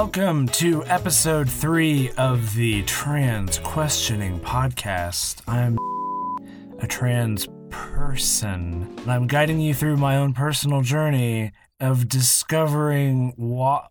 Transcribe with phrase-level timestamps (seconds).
[0.00, 5.42] welcome to episode three of the Trans Questioning Podcast.
[5.46, 5.76] I'm
[6.78, 13.90] a trans person, and I'm guiding you through my own personal journey of discovering what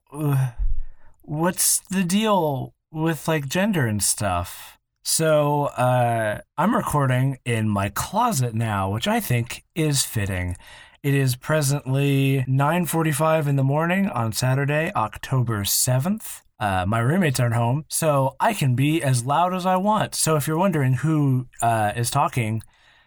[1.21, 4.79] what's the deal with like gender and stuff.
[5.03, 10.57] So uh, I'm recording in my closet now, which I think is fitting.
[11.01, 16.41] It is presently 9:45 in the morning on Saturday, October 7th.
[16.59, 20.13] Uh, my roommates aren't home, so I can be as loud as I want.
[20.13, 22.61] So if you're wondering who uh, is talking,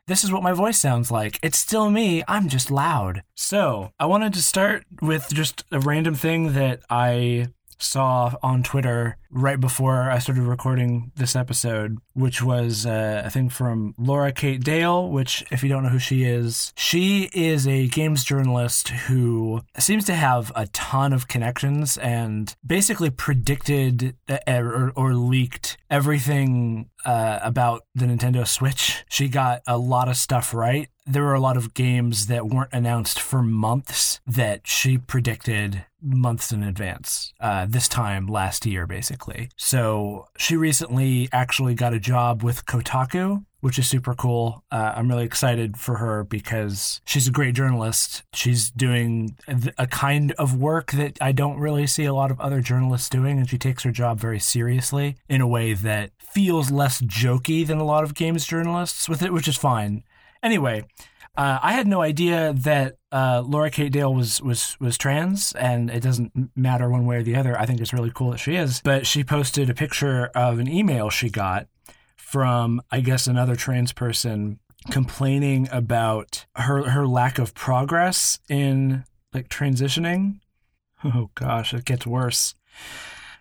[0.06, 1.38] this is what my voice sounds like.
[1.42, 2.24] It's still me.
[2.26, 3.24] I'm just loud.
[3.34, 7.48] So I wanted to start with just a random thing that I
[7.78, 13.48] saw on Twitter right before I started recording this episode, which was uh, a thing
[13.48, 17.88] from Laura Kate Dale, which, if you don't know who she is, she is a
[17.88, 24.92] games journalist who seems to have a ton of connections and basically predicted uh, or,
[24.94, 29.04] or leaked everything uh, about the Nintendo Switch.
[29.08, 30.88] She got a lot of stuff right.
[31.04, 36.52] There were a lot of games that weren't announced for months that she predicted months
[36.52, 39.21] in advance, uh, this time last year, basically.
[39.56, 44.64] So she recently actually got a job with Kotaku, which is super cool.
[44.70, 48.24] Uh, I'm really excited for her because she's a great journalist.
[48.34, 49.36] She's doing
[49.78, 53.38] a kind of work that I don't really see a lot of other journalists doing,
[53.38, 57.78] and she takes her job very seriously in a way that feels less jokey than
[57.78, 60.02] a lot of games journalists with it, which is fine.
[60.42, 60.84] Anyway,
[61.36, 65.90] uh, I had no idea that uh, Laura Kate Dale was was was trans, and
[65.90, 67.58] it doesn't matter one way or the other.
[67.58, 68.80] I think it's really cool that she is.
[68.82, 71.68] But she posted a picture of an email she got
[72.16, 74.58] from, I guess, another trans person
[74.90, 80.40] complaining about her her lack of progress in like transitioning.
[81.04, 82.54] Oh gosh, it gets worse.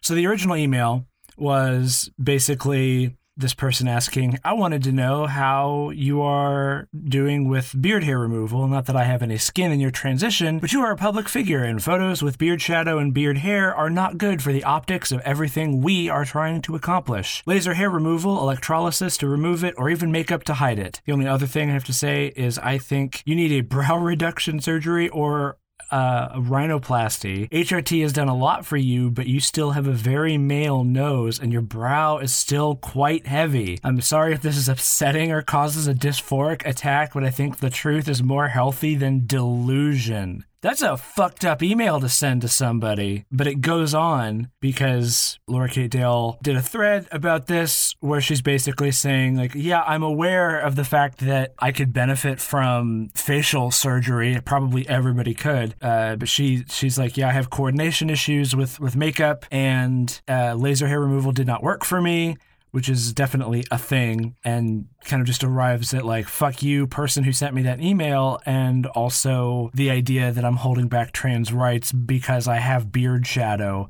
[0.01, 1.05] So the original email
[1.37, 8.03] was basically this person asking, I wanted to know how you are doing with beard
[8.03, 8.67] hair removal.
[8.67, 11.63] Not that I have any skin in your transition, but you are a public figure,
[11.63, 15.19] and photos with beard shadow and beard hair are not good for the optics of
[15.21, 17.43] everything we are trying to accomplish.
[17.45, 21.01] Laser hair removal, electrolysis to remove it, or even makeup to hide it.
[21.05, 23.97] The only other thing I have to say is I think you need a brow
[23.97, 25.57] reduction surgery or
[25.89, 27.49] uh, rhinoplasty.
[27.49, 31.39] HRT has done a lot for you, but you still have a very male nose
[31.39, 33.79] and your brow is still quite heavy.
[33.83, 37.69] I'm sorry if this is upsetting or causes a dysphoric attack, but I think the
[37.69, 40.45] truth is more healthy than delusion.
[40.61, 43.25] That's a fucked up email to send to somebody.
[43.31, 48.43] But it goes on because Laura Kate Dale did a thread about this where she's
[48.43, 53.71] basically saying, like, yeah, I'm aware of the fact that I could benefit from facial
[53.71, 54.39] surgery.
[54.45, 55.73] Probably everybody could.
[55.81, 60.53] Uh, but she she's like, yeah, I have coordination issues with, with makeup and uh,
[60.53, 62.37] laser hair removal did not work for me
[62.71, 67.23] which is definitely a thing and kind of just arrives at like fuck you person
[67.23, 71.91] who sent me that email and also the idea that I'm holding back trans rights
[71.91, 73.89] because I have beard shadow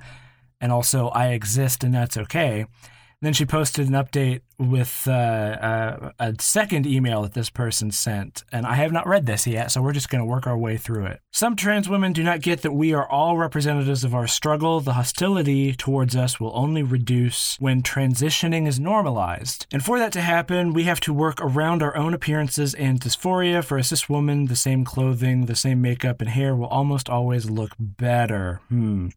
[0.59, 2.65] and also I exist and that's okay.
[3.21, 8.43] Then she posted an update with uh, uh, a second email that this person sent,
[8.51, 10.75] and I have not read this yet, so we're just going to work our way
[10.75, 11.19] through it.
[11.31, 14.79] Some trans women do not get that we are all representatives of our struggle.
[14.79, 19.67] The hostility towards us will only reduce when transitioning is normalized.
[19.71, 23.63] And for that to happen, we have to work around our own appearances and dysphoria.
[23.63, 27.47] For a cis woman, the same clothing, the same makeup, and hair will almost always
[27.51, 28.61] look better.
[28.69, 29.09] Hmm.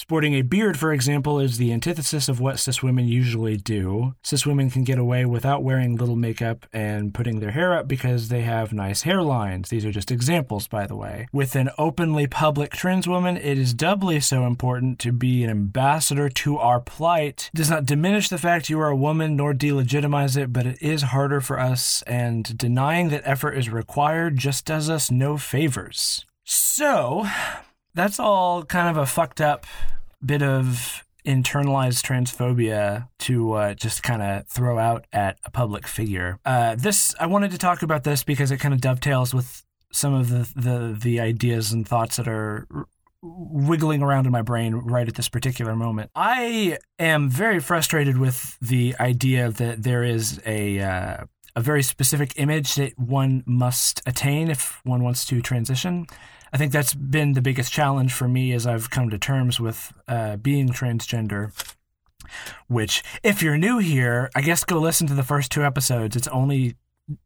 [0.00, 4.14] Sporting a beard, for example, is the antithesis of what cis women usually do.
[4.22, 8.28] Cis women can get away without wearing little makeup and putting their hair up because
[8.28, 9.68] they have nice hairlines.
[9.68, 11.26] These are just examples, by the way.
[11.32, 16.28] With an openly public trans woman, it is doubly so important to be an ambassador
[16.28, 17.50] to our plight.
[17.52, 20.80] It does not diminish the fact you are a woman nor delegitimize it, but it
[20.80, 26.24] is harder for us, and denying that effort is required just does us no favors.
[26.44, 27.26] So,
[27.94, 29.66] that's all kind of a fucked up
[30.24, 36.38] bit of internalized transphobia to uh, just kind of throw out at a public figure.
[36.44, 40.14] Uh, this I wanted to talk about this because it kind of dovetails with some
[40.14, 42.66] of the, the the ideas and thoughts that are
[43.20, 46.10] wiggling around in my brain right at this particular moment.
[46.14, 51.24] I am very frustrated with the idea that there is a uh,
[51.56, 56.06] a very specific image that one must attain if one wants to transition.
[56.52, 59.92] I think that's been the biggest challenge for me as I've come to terms with
[60.06, 61.52] uh, being transgender.
[62.66, 66.14] Which, if you're new here, I guess go listen to the first two episodes.
[66.16, 66.76] It's only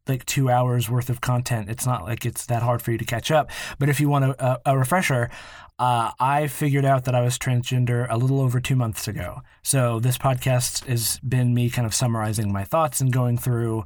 [0.07, 1.69] like two hours worth of content.
[1.69, 3.49] It's not like it's that hard for you to catch up.
[3.79, 5.29] But if you want a, a, a refresher,
[5.79, 9.41] uh, I figured out that I was transgender a little over two months ago.
[9.61, 13.85] So this podcast has been me kind of summarizing my thoughts and going through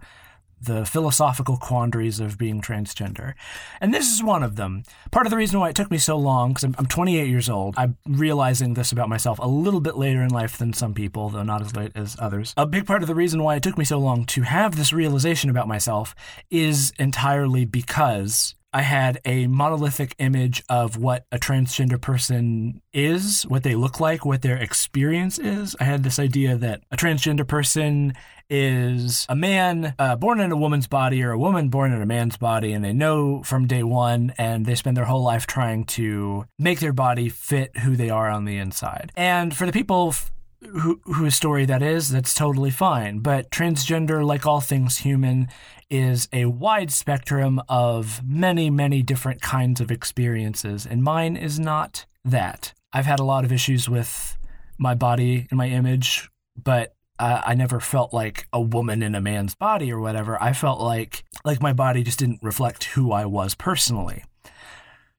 [0.60, 3.34] the philosophical quandaries of being transgender.
[3.80, 4.84] And this is one of them.
[5.12, 7.50] Part of the reason why it took me so long, because I'm, I'm 28 years
[7.50, 11.30] old, I'm realizing this about myself a little bit later in life than some people,
[11.30, 12.54] though not as late as others.
[12.58, 14.92] A big part of the reason why it took me so long to have this
[14.92, 16.16] realization about myself
[16.50, 23.64] is entirely because I had a monolithic image of what a transgender person is, what
[23.64, 25.76] they look like, what their experience is.
[25.80, 28.14] I had this idea that a transgender person
[28.52, 32.06] is a man uh, born in a woman's body or a woman born in a
[32.06, 35.84] man's body, and they know from day one, and they spend their whole life trying
[35.86, 39.12] to make their body fit who they are on the inside.
[39.16, 40.14] And for the people
[40.62, 43.20] who, whose story that is, that's totally fine.
[43.20, 45.50] But transgender, like all things human,
[45.90, 52.06] is a wide spectrum of many, many different kinds of experiences, and mine is not
[52.26, 52.74] that.
[52.94, 54.38] I've had a lot of issues with
[54.78, 56.30] my body and my image,
[56.62, 60.42] but uh, I never felt like a woman in a man's body or whatever.
[60.42, 64.24] I felt like like my body just didn't reflect who I was personally.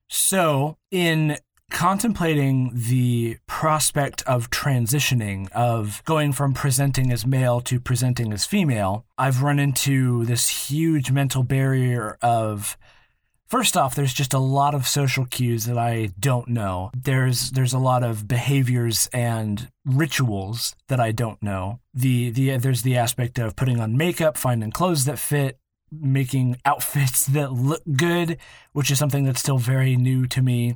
[0.08, 1.36] So, in
[1.70, 9.04] contemplating the prospect of transitioning, of going from presenting as male to presenting as female,
[9.18, 12.78] I've run into this huge mental barrier of
[13.48, 16.90] First off, there's just a lot of social cues that I don't know.
[16.94, 21.80] There's there's a lot of behaviors and rituals that I don't know.
[21.94, 25.58] The the there's the aspect of putting on makeup, finding clothes that fit,
[25.90, 28.36] making outfits that look good,
[28.72, 30.74] which is something that's still very new to me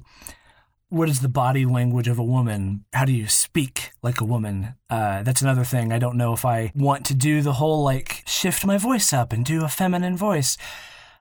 [0.92, 2.84] what is the body language of a woman?
[2.92, 4.74] How do you speak like a woman?
[4.90, 5.90] Uh, that's another thing.
[5.90, 9.32] I don't know if I want to do the whole like shift my voice up
[9.32, 10.58] and do a feminine voice.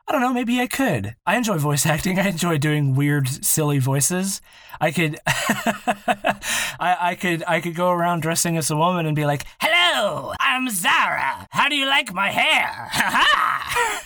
[0.05, 1.15] I don't know, maybe I could.
[1.25, 2.19] I enjoy voice acting.
[2.19, 4.41] I enjoy doing weird, silly voices.
[4.81, 9.25] I could I, I could I could go around dressing as a woman and be
[9.25, 11.47] like, Hello, I'm Zara.
[11.51, 12.67] How do you like my hair?
[12.91, 14.03] Ha ha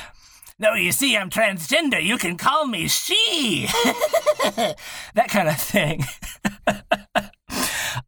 [0.61, 2.01] No, you see, I'm transgender.
[2.01, 3.65] You can call me she.
[5.15, 6.03] that kind of thing.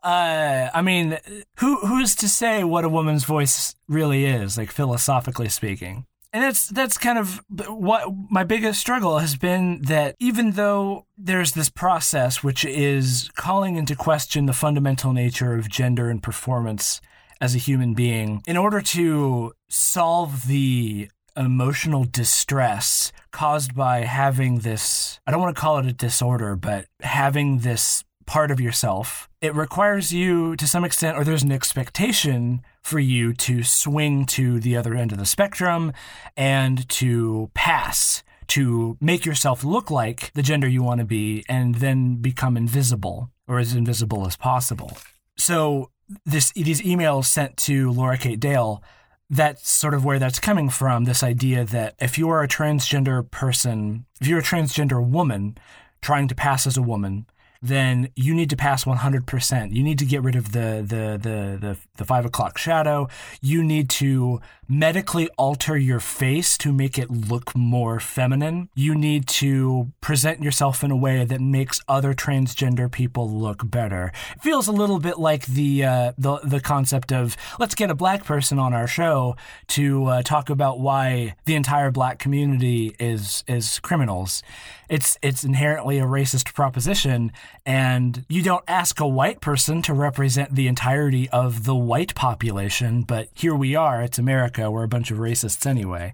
[0.03, 1.17] uh, I mean,
[1.57, 6.05] who who's to say what a woman's voice really is, like philosophically speaking?
[6.31, 11.53] And that's that's kind of what my biggest struggle has been that even though there's
[11.53, 17.01] this process which is calling into question the fundamental nature of gender and performance
[17.41, 25.19] as a human being, in order to solve the emotional distress caused by having this
[25.25, 29.53] I don't want to call it a disorder, but having this part of yourself, it
[29.53, 34.77] requires you to some extent, or there's an expectation for you to swing to the
[34.77, 35.91] other end of the spectrum
[36.37, 41.75] and to pass, to make yourself look like the gender you want to be and
[41.75, 44.97] then become invisible or as invisible as possible.
[45.37, 45.89] So
[46.25, 48.83] this these emails sent to Laura Kate Dale
[49.29, 53.29] that's sort of where that's coming from this idea that if you are a transgender
[53.29, 55.57] person, if you're a transgender woman
[56.01, 57.25] trying to pass as a woman,
[57.63, 59.73] then you need to pass 100%.
[59.73, 63.07] You need to get rid of the, the, the, the, the five o'clock shadow.
[63.41, 68.69] You need to medically alter your face to make it look more feminine.
[68.75, 74.11] You need to present yourself in a way that makes other transgender people look better.
[74.35, 77.95] It feels a little bit like the uh, the the concept of let's get a
[77.95, 79.35] black person on our show
[79.67, 84.43] to uh, talk about why the entire black community is is criminals.
[84.89, 87.31] It's it's inherently a racist proposition,
[87.65, 93.03] and you don't ask a white person to represent the entirety of the white population,
[93.03, 94.01] but here we are.
[94.01, 94.69] It's America.
[94.69, 96.13] We're a bunch of racists anyway.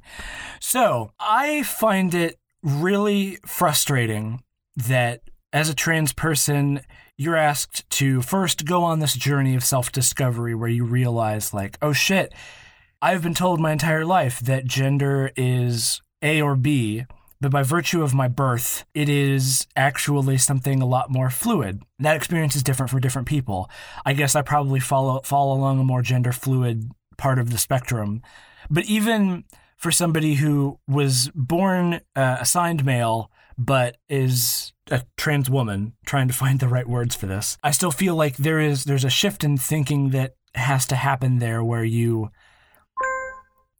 [0.59, 4.43] So I find it really frustrating
[4.75, 6.81] that as a trans person,
[7.17, 11.77] you're asked to first go on this journey of self discovery where you realize, like,
[11.81, 12.33] oh shit,
[13.01, 17.05] I've been told my entire life that gender is A or B,
[17.41, 21.83] but by virtue of my birth, it is actually something a lot more fluid.
[21.99, 23.69] That experience is different for different people.
[24.05, 28.21] I guess I probably follow fall along a more gender fluid part of the spectrum.
[28.69, 29.45] But even
[29.77, 36.33] for somebody who was born uh, assigned male but is a trans woman trying to
[36.33, 39.43] find the right words for this i still feel like there is there's a shift
[39.43, 42.29] in thinking that has to happen there where you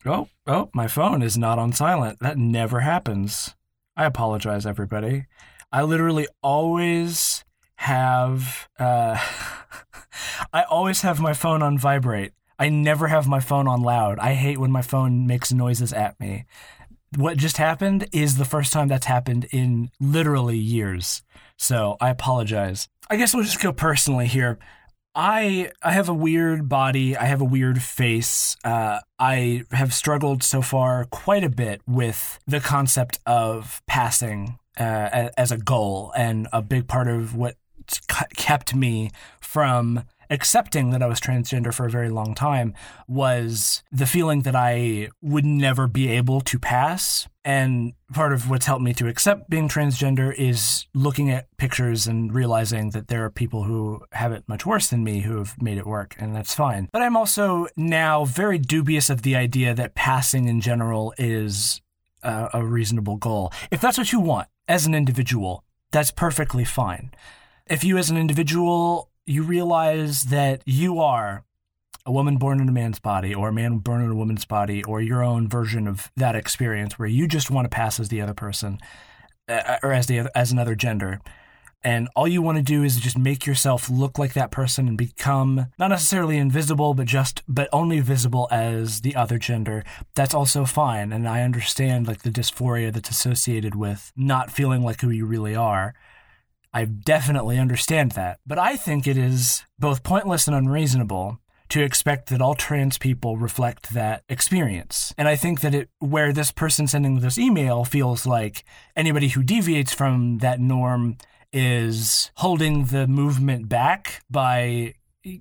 [0.06, 3.56] oh oh my phone is not on silent that never happens
[3.98, 5.26] i apologize everybody
[5.72, 7.44] i literally always
[7.76, 9.18] have uh,
[10.54, 14.20] i always have my phone on vibrate I never have my phone on loud.
[14.20, 16.46] I hate when my phone makes noises at me.
[17.16, 21.24] What just happened is the first time that's happened in literally years.
[21.56, 22.90] So I apologize.
[23.10, 24.60] I guess we'll just go personally here.
[25.22, 27.18] I I have a weird body.
[27.18, 28.56] I have a weird face.
[28.64, 35.30] Uh, I have struggled so far quite a bit with the concept of passing uh,
[35.38, 37.56] as a goal, and a big part of what
[38.38, 39.12] kept me
[39.42, 42.74] from accepting that I was transgender for a very long time
[43.08, 47.28] was the feeling that I would never be able to pass.
[47.44, 52.34] And part of what's helped me to accept being transgender is looking at pictures and
[52.34, 55.78] realizing that there are people who have it much worse than me who have made
[55.78, 56.90] it work, and that's fine.
[56.92, 61.82] But I'm also now very dubious of the idea that passing in general is
[62.22, 63.52] a, a reasonable goal.
[63.72, 67.12] If that's what you want as an individual, that's perfectly fine.
[67.66, 71.46] If you, as an individual, you realize that you are
[72.06, 74.84] a woman born in a man's body or a man born in a woman's body
[74.86, 78.22] or your own version of that experience where you just want to pass as the
[78.22, 78.80] other person
[79.48, 81.22] uh, or as the as another gender.
[81.82, 84.98] And all you want to do is just make yourself look like that person and
[84.98, 89.84] become not necessarily invisible but just but only visible as the other gender.
[90.16, 95.02] That's also fine and i understand like the dysphoria that's associated with not feeling like
[95.02, 95.94] who you really are
[96.74, 98.40] I definitely understand that.
[98.46, 103.38] But I think it is both pointless and unreasonable to expect that all trans people
[103.38, 105.14] reflect that experience.
[105.18, 108.64] And I think that it where this person sending this email feels like
[108.96, 111.18] anybody who deviates from that norm
[111.54, 114.96] is holding the movement back by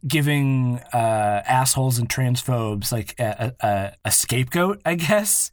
[0.06, 5.50] giving uh, assholes and transphobes like a, a, a scapegoat, I guess.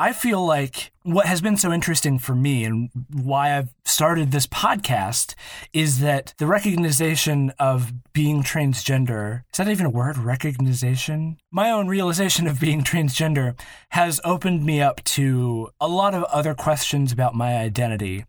[0.00, 4.46] I feel like what has been so interesting for me and why I've started this
[4.46, 5.34] podcast
[5.72, 10.16] is that the recognition of being transgender is that even a word?
[10.16, 11.38] Recognition?
[11.50, 16.54] My own realization of being transgender has opened me up to a lot of other
[16.54, 18.24] questions about my identity.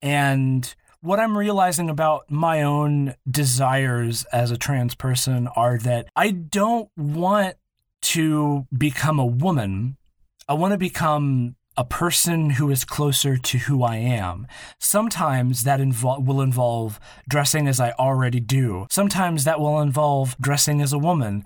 [0.00, 6.30] And what I'm realizing about my own desires as a trans person are that I
[6.30, 7.56] don't want
[8.02, 9.96] to become a woman
[10.48, 14.46] I want to become a person who is closer to who I am.
[14.78, 18.86] Sometimes that invo- will involve dressing as I already do.
[18.90, 21.44] Sometimes that will involve dressing as a woman.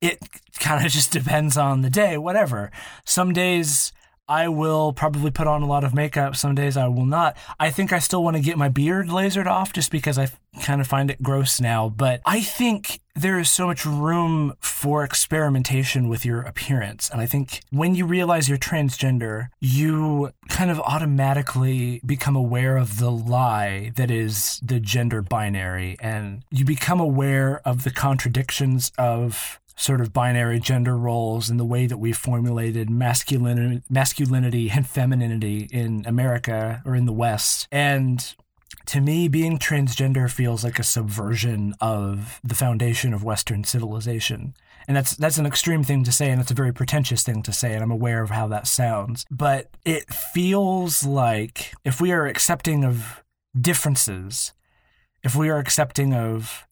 [0.00, 0.20] It
[0.60, 2.70] kind of just depends on the day, whatever.
[3.04, 3.92] Some days
[4.28, 6.36] I will probably put on a lot of makeup.
[6.36, 7.36] Some days I will not.
[7.58, 10.28] I think I still want to get my beard lasered off just because I
[10.60, 11.88] kind of find it gross now.
[11.88, 17.08] But I think there is so much room for experimentation with your appearance.
[17.10, 22.98] And I think when you realize you're transgender, you kind of automatically become aware of
[22.98, 25.96] the lie that is the gender binary.
[26.00, 31.64] And you become aware of the contradictions of sort of binary gender roles and the
[31.64, 37.68] way that we formulated masculinity, masculinity and femininity in America or in the West.
[37.70, 38.34] And
[38.86, 44.54] to me, being transgender feels like a subversion of the foundation of Western civilization.
[44.88, 47.52] And that's that's an extreme thing to say, and it's a very pretentious thing to
[47.52, 49.26] say, and I'm aware of how that sounds.
[49.30, 53.22] But it feels like if we are accepting of
[53.58, 54.54] differences,
[55.22, 56.66] if we are accepting of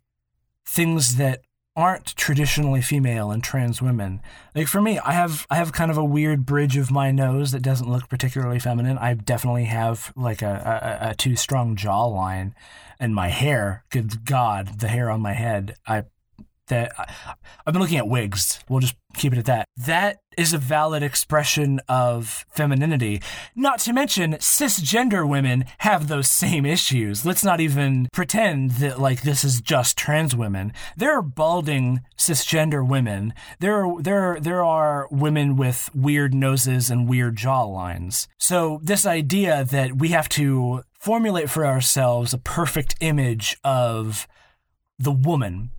[0.66, 1.42] things that
[1.76, 4.21] aren't traditionally female and trans women.
[4.54, 7.52] Like for me, I have I have kind of a weird bridge of my nose
[7.52, 8.97] that doesn't look particularly feminine.
[8.99, 12.52] I definitely have like a, a, a too strong jawline,
[12.99, 13.85] and my hair.
[13.90, 15.76] Good God, the hair on my head.
[15.87, 16.04] I
[16.68, 16.92] that
[17.66, 18.61] I've been looking at wigs.
[18.68, 19.68] We'll just keep it at that.
[19.76, 23.23] That is a valid expression of femininity.
[23.54, 27.25] Not to mention, cisgender women have those same issues.
[27.25, 30.73] Let's not even pretend that like this is just trans women.
[30.96, 33.32] There are balding cisgender women.
[33.61, 38.28] There are there there are women with weird noses and weird jaw lines.
[38.38, 44.26] So this idea that we have to formulate for ourselves a perfect image of
[44.99, 45.70] the woman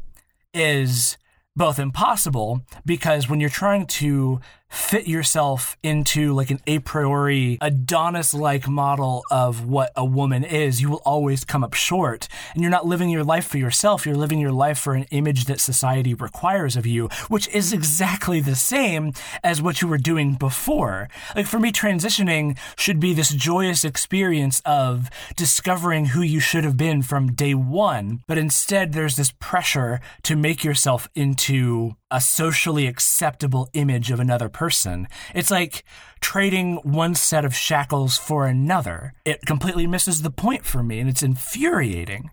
[0.57, 1.17] is
[1.55, 8.33] both impossible because when you're trying to fit yourself into like an a priori Adonis
[8.33, 12.27] like model of what a woman is, you will always come up short.
[12.53, 15.45] And you're not living your life for yourself, you're living your life for an image
[15.45, 20.35] that society requires of you, which is exactly the same as what you were doing
[20.35, 21.09] before.
[21.35, 26.77] Like for me, transitioning should be this joyous experience of discovering who you should have
[26.77, 32.87] been from day one, but instead there's this pressure to make yourself into a socially
[32.87, 35.07] acceptable image of another person.
[35.35, 35.83] It's like
[36.19, 39.13] trading one set of shackles for another.
[39.23, 42.31] It completely misses the point for me and it's infuriating.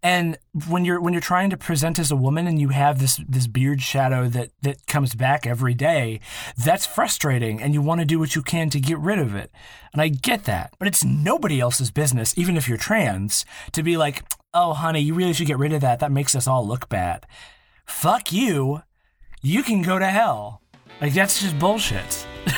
[0.00, 3.20] And when you're when you're trying to present as a woman and you have this
[3.28, 6.20] this beard shadow that that comes back every day,
[6.56, 9.50] that's frustrating and you want to do what you can to get rid of it.
[9.92, 10.72] And I get that.
[10.78, 14.22] But it's nobody else's business, even if you're trans, to be like,
[14.54, 15.98] "Oh, honey, you really should get rid of that.
[15.98, 17.26] That makes us all look bad."
[17.84, 18.82] Fuck you.
[19.42, 20.62] You can go to hell.
[21.00, 22.26] Like that's just bullshit.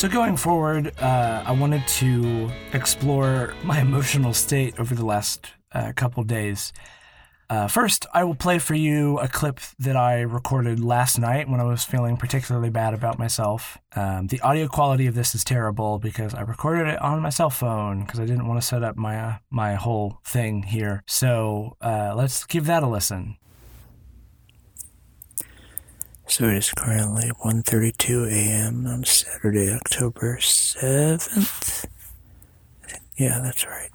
[0.00, 5.92] So, going forward, uh, I wanted to explore my emotional state over the last uh,
[5.94, 6.72] couple days.
[7.50, 11.58] Uh, first, I will play for you a clip that I recorded last night when
[11.58, 13.76] I was feeling particularly bad about myself.
[13.96, 17.50] Um, the audio quality of this is terrible because I recorded it on my cell
[17.50, 21.02] phone because I didn't want to set up my uh, my whole thing here.
[21.08, 23.36] So uh, let's give that a listen.
[26.28, 28.86] So it is currently 1.32 a.m.
[28.86, 31.86] on Saturday, October 7th.
[33.16, 33.90] Yeah, that's right.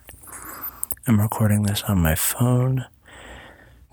[1.07, 2.85] I'm recording this on my phone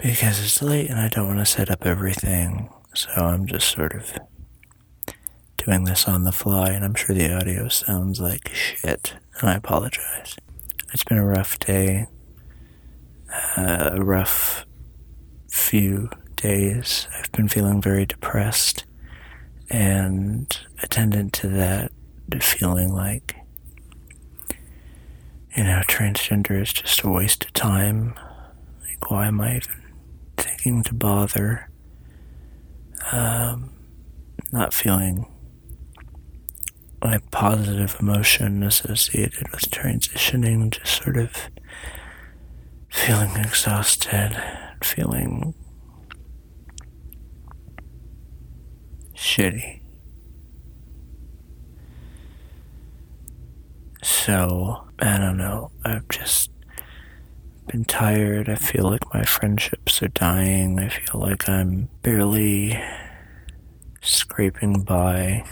[0.03, 2.69] because it's late and I don't want to set up everything.
[2.95, 4.19] So I'm just sort of
[5.57, 9.55] doing this on the fly and I'm sure the audio sounds like shit and I
[9.55, 10.37] apologize.
[10.93, 12.07] It's been a rough day,
[13.57, 14.67] uh, a rough
[15.49, 18.85] few days, I've been feeling very depressed,
[19.71, 21.93] and attendant to that,
[22.41, 23.37] feeling like,
[25.57, 28.15] you know, transgender is just a waste of time.
[28.83, 29.82] Like, why am I even
[30.63, 31.69] thinking to bother?
[33.11, 33.73] Um,
[34.53, 35.27] not feeling
[37.03, 41.33] like positive emotion associated with transitioning, just sort of
[42.89, 44.41] feeling exhausted,
[44.85, 45.55] feeling
[49.17, 49.81] shitty.
[54.05, 55.73] So, I don't know.
[55.85, 56.52] I've just
[57.67, 58.49] been tired.
[58.49, 60.79] I feel like my friendships are dying.
[60.79, 62.83] I feel like I'm barely
[64.01, 65.45] scraping by,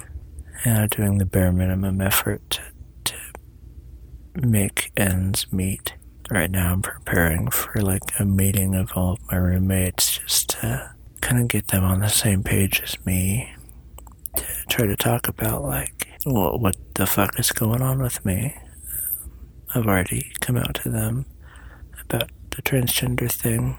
[0.64, 2.62] you know, doing the bare minimum effort to,
[3.04, 5.94] to make ends meet.
[6.30, 10.94] Right now, I'm preparing for like a meeting of all of my roommates just to
[11.20, 13.52] kind of get them on the same page as me
[14.36, 18.54] to try to talk about like what what the fuck is going on with me.
[18.92, 19.30] Um,
[19.74, 21.26] I've already come out to them
[22.10, 23.78] about the transgender thing,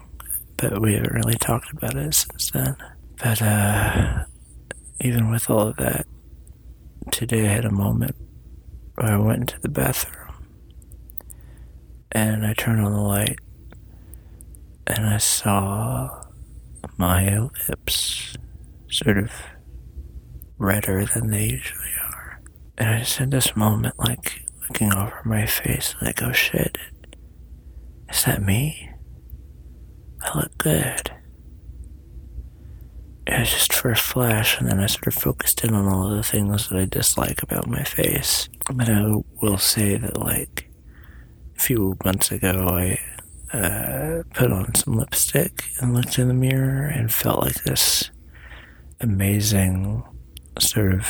[0.56, 2.76] but we haven't really talked about it since then.
[3.22, 4.24] But uh,
[5.00, 6.06] even with all of that,
[7.10, 8.16] today I had a moment
[8.94, 10.46] where I went into the bathroom
[12.10, 13.38] and I turned on the light
[14.86, 16.22] and I saw
[16.96, 18.36] my lips
[18.90, 19.30] sort of
[20.58, 22.40] redder than they usually are.
[22.78, 26.78] And I just had this moment, like, looking over my face, like, oh shit,
[28.12, 28.90] is that me?
[30.20, 31.10] I look good.
[33.26, 36.10] It was just for a flash, and then I sort of focused in on all
[36.10, 38.48] the things that I dislike about my face.
[38.72, 40.68] But I will say that, like,
[41.56, 42.98] a few months ago, I
[43.56, 48.10] uh, put on some lipstick and looked in the mirror and felt like this
[49.00, 50.02] amazing
[50.58, 51.06] sort of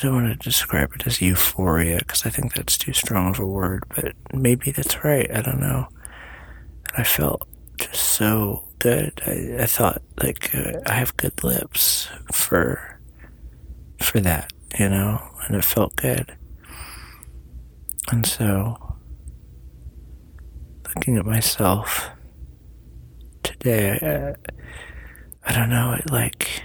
[0.00, 3.38] I don't want to describe it as euphoria because I think that's too strong of
[3.38, 5.30] a word, but maybe that's right.
[5.30, 5.88] I don't know.
[6.88, 7.46] And I felt
[7.78, 9.20] just so good.
[9.26, 12.98] I, I thought like uh, I have good lips for
[14.00, 16.34] for that, you know, and it felt good.
[18.10, 18.96] And so,
[20.86, 22.08] looking at myself
[23.42, 23.98] today,
[25.44, 25.92] I, I don't know.
[25.92, 26.62] It like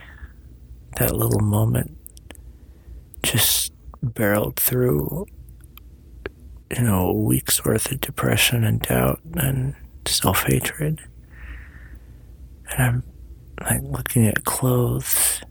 [1.00, 1.98] that little moment
[3.25, 5.25] just barreled through,
[6.75, 11.01] you know, a week's worth of depression and doubt and self hatred.
[12.71, 13.03] And I'm
[13.61, 15.41] like looking at clothes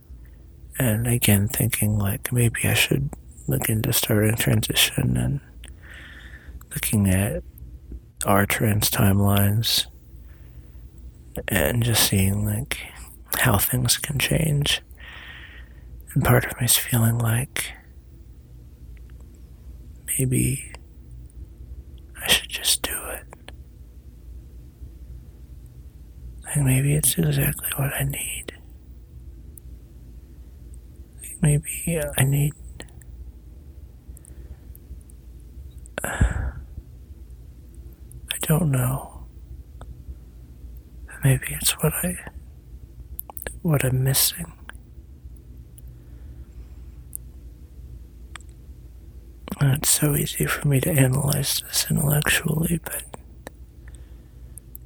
[0.79, 3.11] and again thinking like maybe I should
[3.47, 5.41] look into starting transition and
[6.71, 7.43] looking at
[8.27, 9.87] our trans timelines
[11.49, 12.79] and just seeing like
[13.39, 14.83] how things can change.
[16.15, 17.73] And part of me is feeling like
[20.19, 20.73] maybe
[22.23, 23.51] I should just do it.
[26.45, 28.53] Like maybe it's exactly what I need.
[31.43, 32.53] Maybe uh, I need.
[36.05, 36.53] I
[38.43, 39.27] don't know.
[41.25, 42.17] Maybe it's what I.
[43.63, 44.53] what I'm missing.
[49.61, 53.05] It's so easy for me to analyze this intellectually, but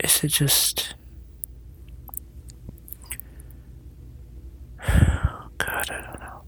[0.01, 0.95] is it just.
[4.87, 6.43] God, I don't know.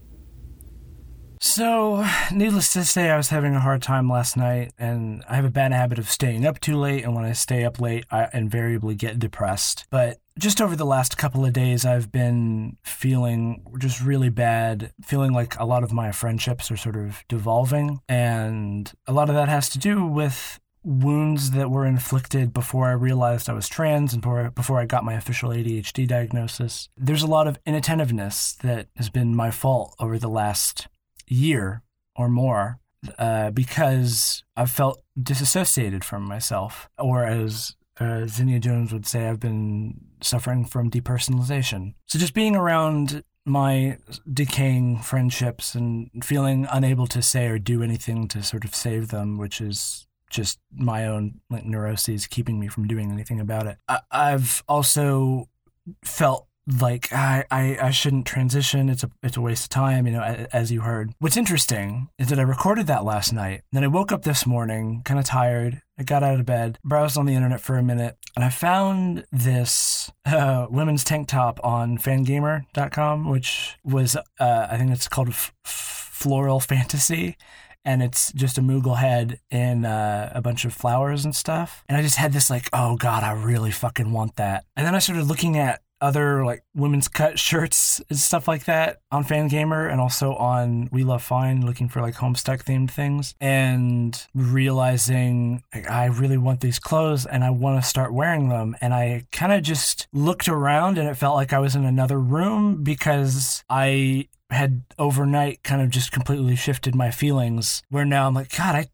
[1.39, 5.45] So, needless to say, I was having a hard time last night, and I have
[5.45, 7.03] a bad habit of staying up too late.
[7.03, 9.85] And when I stay up late, I invariably get depressed.
[9.89, 15.33] But just over the last couple of days, I've been feeling just really bad, feeling
[15.33, 18.01] like a lot of my friendships are sort of devolving.
[18.09, 22.93] And a lot of that has to do with wounds that were inflicted before I
[22.93, 26.89] realized I was trans and before, before I got my official ADHD diagnosis.
[26.97, 30.87] There's a lot of inattentiveness that has been my fault over the last
[31.27, 31.83] year
[32.15, 32.79] or more
[33.19, 39.99] uh, because I've felt disassociated from myself, or as uh, Jones would say, I've been
[40.21, 41.93] suffering from depersonalization.
[42.07, 43.97] So just being around my
[44.31, 49.37] decaying friendships and feeling unable to say or do anything to sort of save them,
[49.37, 53.77] which is just my own like neuroses keeping me from doing anything about it.
[53.87, 55.49] I- I've also
[56.05, 58.89] felt like I, I, I shouldn't transition.
[58.89, 60.21] It's a it's a waste of time, you know.
[60.53, 63.61] As you heard, what's interesting is that I recorded that last night.
[63.71, 65.81] Then I woke up this morning, kind of tired.
[65.97, 69.25] I got out of bed, browsed on the internet for a minute, and I found
[69.31, 75.53] this uh, women's tank top on Fangamer.com, which was uh, I think it's called F-
[75.63, 77.37] Floral Fantasy
[77.83, 81.83] and it's just a Moogle head in uh, a bunch of flowers and stuff.
[81.89, 84.65] And I just had this like, oh god, I really fucking want that.
[84.75, 89.01] And then I started looking at other like women's cut shirts and stuff like that
[89.11, 94.25] on Fangamer and also on We Love Fine, looking for like Homestuck themed things and
[94.33, 98.75] realizing like, I really want these clothes and I want to start wearing them.
[98.81, 102.19] And I kind of just looked around and it felt like I was in another
[102.19, 108.33] room because I had overnight kind of just completely shifted my feelings where now I'm
[108.33, 108.89] like, God, I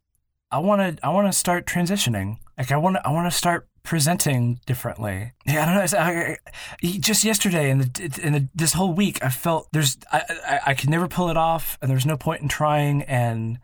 [0.50, 2.38] I want to I want to start transitioning.
[2.56, 5.32] Like I want to I want to start presenting differently.
[5.46, 5.98] Yeah, I don't know.
[5.98, 6.36] I,
[6.82, 10.60] I, just yesterday and the, in the, this whole week, I felt there's I, I,
[10.66, 13.00] I could never pull it off, and there's no point in trying.
[13.04, 13.58] And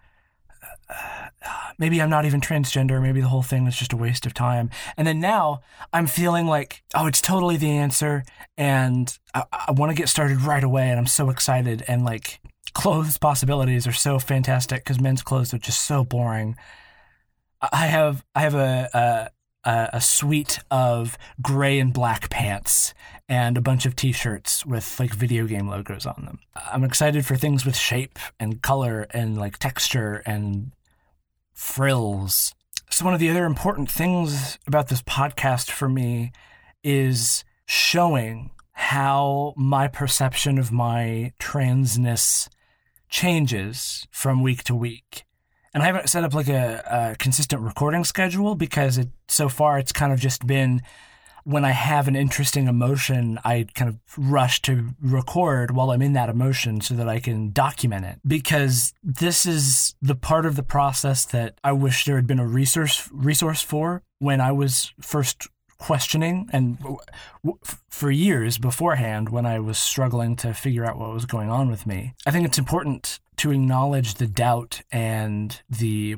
[0.88, 1.28] uh,
[1.78, 3.02] maybe I'm not even transgender.
[3.02, 4.70] Maybe the whole thing was just a waste of time.
[4.96, 5.60] And then now
[5.92, 8.24] I'm feeling like, oh, it's totally the answer,
[8.56, 10.88] and I, I want to get started right away.
[10.88, 11.84] And I'm so excited.
[11.86, 12.40] And like
[12.72, 16.56] clothes possibilities are so fantastic because men's clothes are just so boring.
[17.60, 19.30] I have I have a, a
[19.64, 22.94] a, a suite of gray and black pants
[23.28, 26.38] and a bunch of t-shirts with like video game logos on them.
[26.72, 30.72] I'm excited for things with shape and color and like texture and
[31.52, 32.54] frills.
[32.90, 36.32] So one of the other important things about this podcast for me
[36.82, 42.48] is showing how my perception of my transness
[43.08, 45.24] changes from week to week
[45.74, 49.78] and I haven't set up like a, a consistent recording schedule because it so far
[49.78, 50.80] it's kind of just been
[51.44, 56.14] when I have an interesting emotion, I kind of rush to record while I'm in
[56.14, 58.18] that emotion so that I can document it.
[58.26, 62.46] Because this is the part of the process that I wish there had been a
[62.46, 65.46] resource resource for when I was first
[65.78, 66.78] questioning and
[67.90, 71.86] for years beforehand when I was struggling to figure out what was going on with
[71.86, 72.14] me.
[72.24, 76.16] I think it's important to acknowledge the doubt and the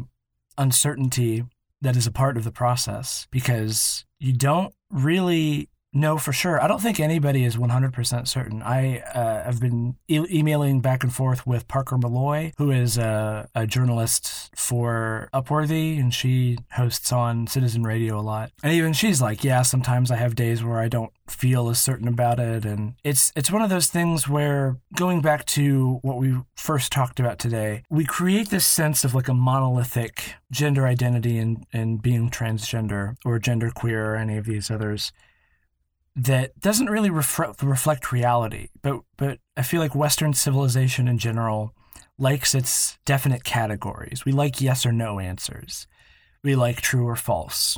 [0.58, 1.44] uncertainty
[1.82, 6.62] that is a part of the process because you don't really know for sure.
[6.62, 8.62] I don't think anybody is 100% certain.
[8.62, 13.48] I uh, have been e- emailing back and forth with Parker Molloy, who is a,
[13.54, 18.52] a, journalist for Upworthy, and she hosts on Citizen Radio a lot.
[18.62, 22.06] And even she's like, yeah, sometimes I have days where I don't feel as certain
[22.06, 26.36] about it and it's it's one of those things where going back to what we
[26.54, 31.66] first talked about today we create this sense of like a monolithic gender identity and
[31.72, 35.12] and being transgender or genderqueer or any of these others
[36.16, 38.68] that doesn't really reflect reality.
[38.82, 41.74] But but I feel like Western civilization in general
[42.18, 44.24] likes its definite categories.
[44.24, 45.86] We like yes or no answers.
[46.42, 47.76] We like true or false.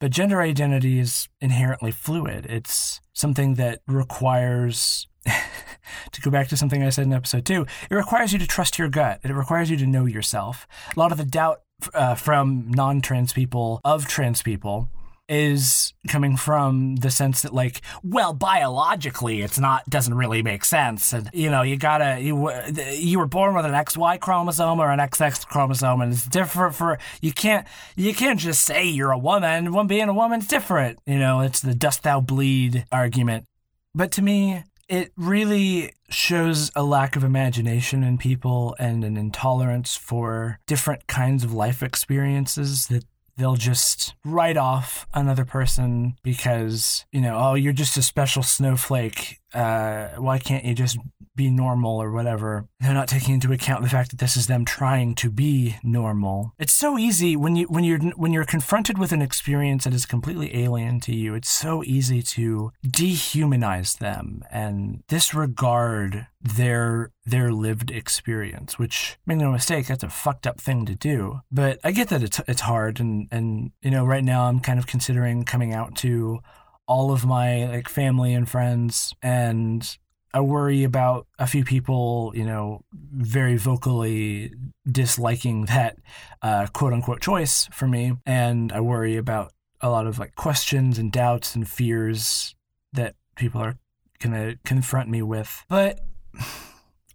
[0.00, 2.46] But gender identity is inherently fluid.
[2.48, 7.94] It's something that requires, to go back to something I said in episode two, it
[7.94, 9.20] requires you to trust your gut.
[9.24, 10.68] It requires you to know yourself.
[10.94, 11.62] A lot of the doubt
[11.94, 14.88] uh, from non trans people, of trans people,
[15.28, 21.12] is coming from the sense that like well biologically it's not doesn't really make sense.
[21.12, 22.50] And you know you gotta you
[22.92, 26.98] you were born with an xy chromosome or an xx chromosome and it's different for
[27.20, 29.72] you can't you can't just say you're a woman.
[29.72, 33.44] When being a woman's different you know it's the dust thou bleed argument.
[33.94, 39.94] But to me it really shows a lack of imagination in people and an intolerance
[39.96, 43.04] for different kinds of life experiences that
[43.38, 49.38] they'll just write off another person because, you know, oh, you're just a special snowflake.
[49.54, 50.98] Uh, why can't you just
[51.34, 52.66] be normal or whatever?
[52.80, 56.52] They're not taking into account the fact that this is them trying to be normal.
[56.58, 60.04] It's so easy when you when you're when you're confronted with an experience that is
[60.04, 61.34] completely alien to you.
[61.34, 69.52] It's so easy to dehumanize them and disregard their their lived experience, which make no
[69.52, 71.40] mistake, that's a fucked up thing to do.
[71.50, 74.78] But I get that it's it's hard and and you know, right now I'm kind
[74.78, 76.40] of considering coming out to
[76.86, 79.98] all of my like family and friends and
[80.32, 84.52] I worry about a few people, you know, very vocally
[84.90, 85.96] disliking that
[86.42, 88.12] uh, quote unquote choice for me.
[88.26, 92.54] And I worry about a lot of like questions and doubts and fears
[92.92, 93.76] that people are
[94.18, 95.64] going to confront me with.
[95.68, 96.00] But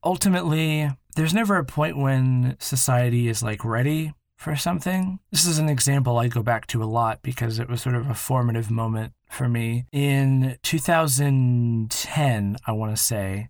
[0.04, 5.20] ultimately, there's never a point when society is like ready for something.
[5.32, 8.10] This is an example I go back to a lot because it was sort of
[8.10, 9.86] a formative moment for me.
[9.92, 13.48] In 2010, I want to say,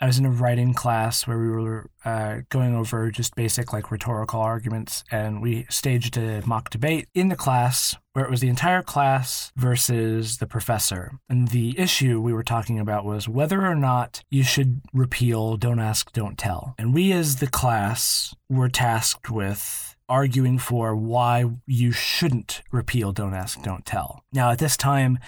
[0.00, 3.90] I was in a writing class where we were uh, going over just basic like
[3.90, 8.48] rhetorical arguments, and we staged a mock debate in the class where it was the
[8.48, 11.12] entire class versus the professor.
[11.28, 15.78] And the issue we were talking about was whether or not you should repeal Don't
[15.78, 16.74] Ask, Don't Tell.
[16.78, 23.34] And we, as the class, were tasked with arguing for why you shouldn't repeal Don't
[23.34, 24.24] Ask, Don't Tell.
[24.32, 25.18] Now, at this time,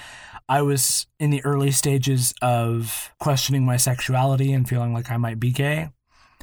[0.49, 5.41] I was in the early stages of questioning my sexuality and feeling like I might
[5.41, 5.91] be gay.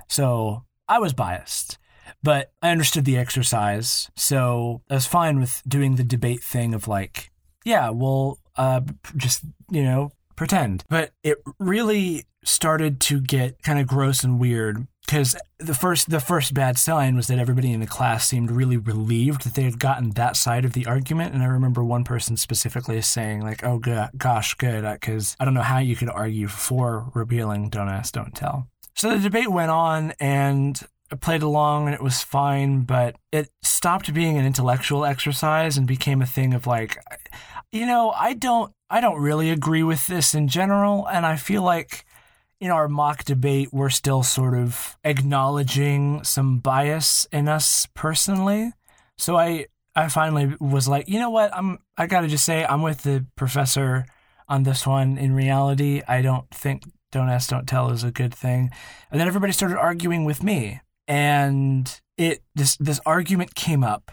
[0.08, 1.78] So I was biased,
[2.24, 4.10] but I understood the exercise.
[4.16, 7.32] So I was fine with doing the debate thing of like,
[7.66, 8.82] yeah, well, uh,
[9.16, 10.84] just, you know, pretend.
[10.90, 16.20] But it really started to get kind of gross and weird because the first the
[16.20, 19.80] first bad sign was that everybody in the class seemed really relieved that they had
[19.80, 23.80] gotten that side of the argument and i remember one person specifically saying like oh
[23.80, 27.90] go- gosh good uh, because i don't know how you could argue for repealing don't
[27.90, 28.68] ask don't tell.
[28.94, 30.80] So the debate went on and
[31.12, 35.88] I played along and it was fine, but it stopped being an intellectual exercise and
[35.88, 36.98] became a thing of like,
[37.72, 41.64] you know, I don't, I don't really agree with this in general, and I feel
[41.64, 42.06] like
[42.60, 48.74] in our mock debate, we're still sort of acknowledging some bias in us personally.
[49.18, 51.56] So I I finally was like, you know what?
[51.56, 54.06] I'm I gotta just say I'm with the professor
[54.48, 55.18] on this one.
[55.18, 58.70] In reality, I don't think don't ask, don't tell is a good thing.
[59.12, 64.12] And then everybody started arguing with me, and it this this argument came up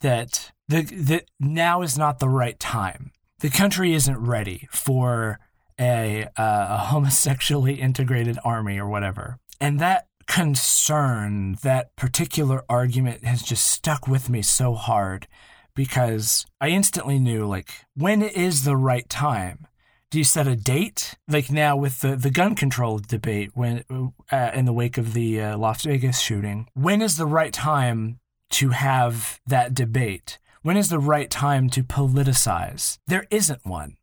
[0.00, 3.12] that the that now is not the right time.
[3.40, 5.38] The country isn't ready for
[5.78, 9.38] a, uh, a homosexually integrated army or whatever.
[9.60, 15.26] And that concern, that particular argument has just stuck with me so hard
[15.74, 19.66] because I instantly knew like when is the right time?
[20.10, 21.16] Do you set a date?
[21.26, 23.84] Like now with the, the gun control debate when
[24.30, 28.20] uh, in the wake of the uh, Las Vegas shooting, when is the right time
[28.50, 30.38] to have that debate?
[30.62, 32.98] When is the right time to politicize?
[33.06, 33.96] There isn't one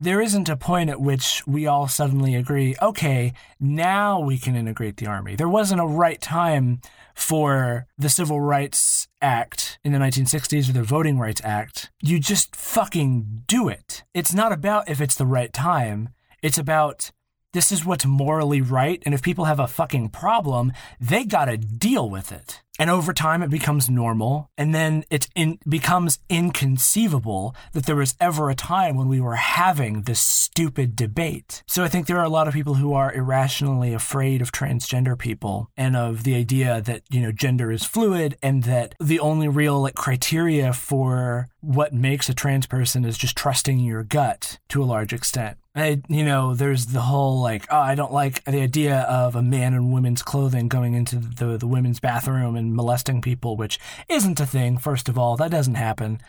[0.00, 4.96] there isn't a point at which we all suddenly agree, okay, now we can integrate
[4.96, 5.36] the army.
[5.36, 6.80] There wasn't a right time
[7.14, 11.90] for the Civil Rights Act in the 1960s or the Voting Rights Act.
[12.02, 14.04] You just fucking do it.
[14.14, 16.08] It's not about if it's the right time,
[16.42, 17.10] it's about
[17.52, 19.02] this is what's morally right.
[19.04, 22.62] And if people have a fucking problem, they gotta deal with it.
[22.80, 24.48] And over time, it becomes normal.
[24.56, 29.34] And then it in, becomes inconceivable that there was ever a time when we were
[29.34, 31.62] having this stupid debate.
[31.68, 35.18] So I think there are a lot of people who are irrationally afraid of transgender
[35.18, 39.46] people and of the idea that, you know, gender is fluid and that the only
[39.46, 44.82] real like, criteria for what makes a trans person is just trusting your gut to
[44.82, 45.58] a large extent.
[45.74, 49.42] I, you know, there's the whole like, oh, I don't like the idea of a
[49.42, 53.78] man in women's clothing going into the, the women's bathroom and molesting people, which
[54.08, 54.78] isn't a thing.
[54.78, 56.20] First of all, that doesn't happen.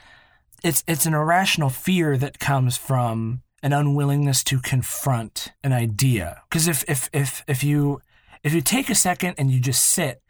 [0.64, 6.44] It's it's an irrational fear that comes from an unwillingness to confront an idea.
[6.50, 8.02] Because if if if if you
[8.44, 10.22] if you take a second and you just sit,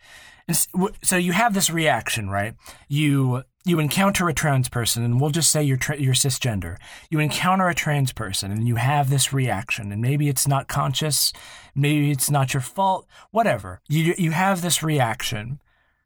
[0.48, 0.58] and
[1.04, 2.56] so you have this reaction, right?
[2.88, 6.78] You you encounter a trans person, and we'll just say you're tra- you're cisgender.
[7.10, 11.32] You encounter a trans person, and you have this reaction, and maybe it's not conscious,
[11.76, 13.82] maybe it's not your fault, whatever.
[13.88, 15.62] You you have this reaction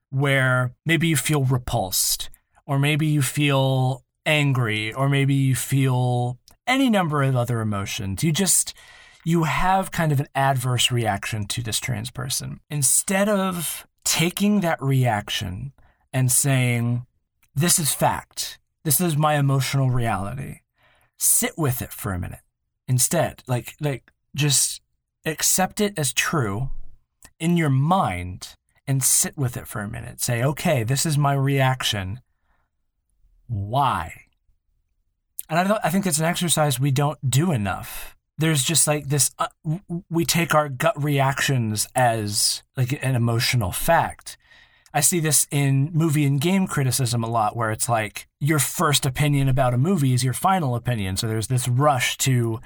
[0.09, 2.29] where maybe you feel repulsed,
[2.65, 6.37] or maybe you feel angry, or maybe you feel
[6.67, 8.23] any number of other emotions.
[8.23, 8.73] You just
[9.23, 12.59] you have kind of an adverse reaction to this trans person.
[12.69, 15.73] Instead of taking that reaction
[16.13, 17.05] and saying,
[17.55, 20.59] This is fact, this is my emotional reality,
[21.17, 22.41] sit with it for a minute.
[22.87, 24.81] Instead, like, like, just
[25.25, 26.69] accept it as true
[27.39, 30.19] in your mind and sit with it for a minute.
[30.19, 32.19] Say, okay, this is my reaction.
[33.47, 34.25] Why?
[35.49, 38.17] And I, don't, I think it's an exercise we don't do enough.
[38.37, 39.47] There's just like this, uh,
[40.09, 44.37] we take our gut reactions as like an emotional fact.
[44.95, 49.05] I see this in movie and game criticism a lot, where it's like your first
[49.05, 51.17] opinion about a movie is your final opinion.
[51.17, 52.61] So there's this rush to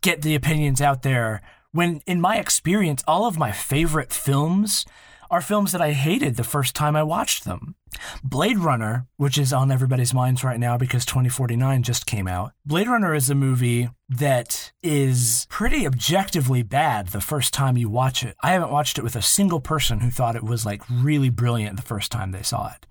[0.00, 1.42] get the opinions out there.
[1.72, 4.86] When, in my experience, all of my favorite films
[5.30, 7.76] are films that I hated the first time I watched them.
[8.22, 12.52] Blade Runner, which is on everybody's minds right now because 2049 just came out.
[12.64, 18.24] Blade Runner is a movie that is pretty objectively bad the first time you watch
[18.24, 18.36] it.
[18.42, 21.76] I haven't watched it with a single person who thought it was like really brilliant
[21.76, 22.86] the first time they saw it.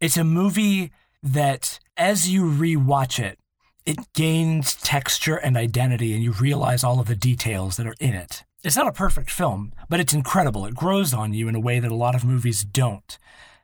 [0.00, 0.92] It's a movie
[1.22, 3.38] that as you rewatch it,
[3.84, 8.14] it gains texture and identity and you realize all of the details that are in
[8.14, 8.44] it.
[8.64, 10.66] It's not a perfect film, but it's incredible.
[10.66, 13.16] It grows on you in a way that a lot of movies don't.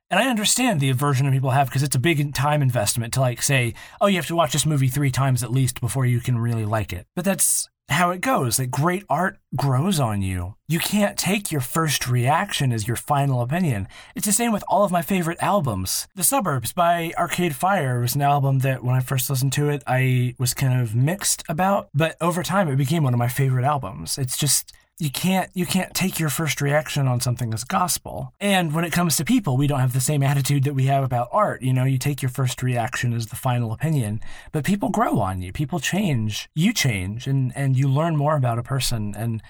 [0.09, 3.21] And I understand the aversion that people have because it's a big time investment to
[3.21, 6.21] like say, oh, you have to watch this movie three times at least before you
[6.21, 7.09] can really like it.
[7.17, 8.61] But that's how it goes.
[8.61, 10.55] Like great art grows on you.
[10.69, 13.89] You can't take your first reaction as your final opinion.
[14.15, 16.07] It's the same with all of my favorite albums.
[16.15, 19.83] The Suburbs by Arcade Fire was an album that when I first listened to it,
[19.89, 23.65] I was kind of mixed about, but over time it became one of my favorite
[23.65, 24.19] albums.
[24.19, 28.33] It's just you can't you can't take your first reaction on something as gospel.
[28.41, 31.03] And when it comes to people, we don't have the same attitude that we have
[31.03, 31.63] about art.
[31.63, 34.21] You know, you take your first reaction as the final opinion,
[34.53, 35.53] but people grow on you.
[35.53, 36.49] People change.
[36.55, 39.43] You change and and you learn more about a person and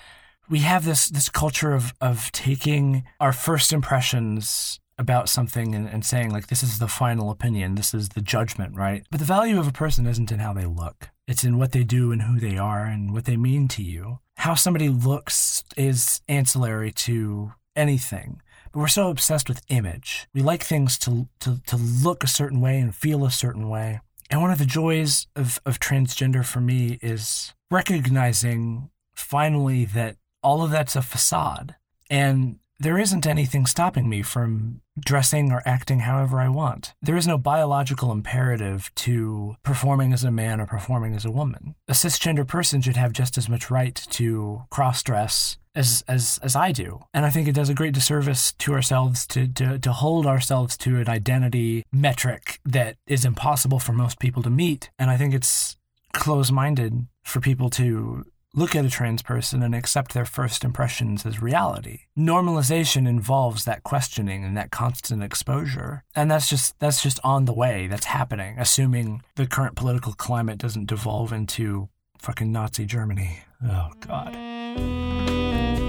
[0.48, 6.04] we have this this culture of of taking our first impressions about something and, and
[6.04, 9.58] saying like this is the final opinion this is the judgment right but the value
[9.58, 12.38] of a person isn't in how they look it's in what they do and who
[12.38, 18.40] they are and what they mean to you how somebody looks is ancillary to anything.
[18.72, 20.26] But we're so obsessed with image.
[20.34, 24.00] We like things to, to, to look a certain way and feel a certain way.
[24.30, 30.62] And one of the joys of, of transgender for me is recognizing finally that all
[30.62, 31.76] of that's a facade.
[32.10, 36.92] And there isn't anything stopping me from dressing or acting however I want.
[37.00, 41.76] There is no biological imperative to performing as a man or performing as a woman.
[41.88, 46.54] A cisgender person should have just as much right to cross dress as, as as
[46.54, 47.00] I do.
[47.14, 50.76] And I think it does a great disservice to ourselves to, to to hold ourselves
[50.78, 54.90] to an identity metric that is impossible for most people to meet.
[54.98, 55.76] And I think it's
[56.12, 61.26] close minded for people to look at a trans person and accept their first impressions
[61.26, 62.02] as reality.
[62.18, 66.04] Normalization involves that questioning and that constant exposure.
[66.14, 67.86] And that's just that's just on the way.
[67.86, 71.88] That's happening, assuming the current political climate doesn't devolve into
[72.18, 73.40] fucking Nazi Germany.
[73.62, 75.83] Oh god.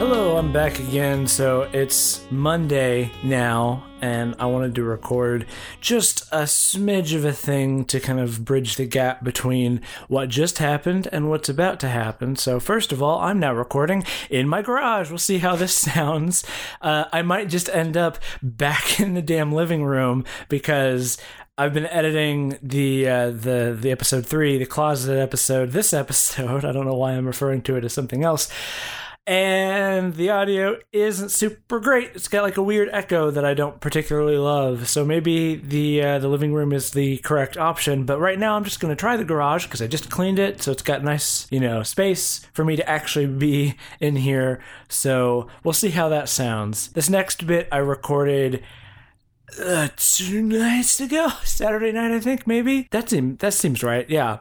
[0.00, 1.26] Hello, I'm back again.
[1.26, 5.44] So it's Monday now, and I wanted to record
[5.82, 10.56] just a smidge of a thing to kind of bridge the gap between what just
[10.56, 12.34] happened and what's about to happen.
[12.36, 15.10] So, first of all, I'm now recording in my garage.
[15.10, 16.44] We'll see how this sounds.
[16.80, 21.18] Uh, I might just end up back in the damn living room because
[21.58, 25.72] I've been editing the uh, the the episode three, the closet episode.
[25.72, 28.50] This episode, I don't know why I'm referring to it as something else
[29.26, 32.10] and the audio isn't super great.
[32.14, 34.88] It's got like a weird echo that I don't particularly love.
[34.88, 38.04] So maybe the uh, the living room is the correct option.
[38.04, 40.62] But right now, I'm just going to try the garage because I just cleaned it,
[40.62, 44.62] so it's got nice you know space for me to actually be in here.
[44.88, 46.88] So we'll see how that sounds.
[46.88, 48.62] This next bit I recorded
[49.58, 52.88] uh, two nights ago, Saturday night, I think maybe.
[52.90, 54.08] That seems that seems right.
[54.08, 54.38] Yeah.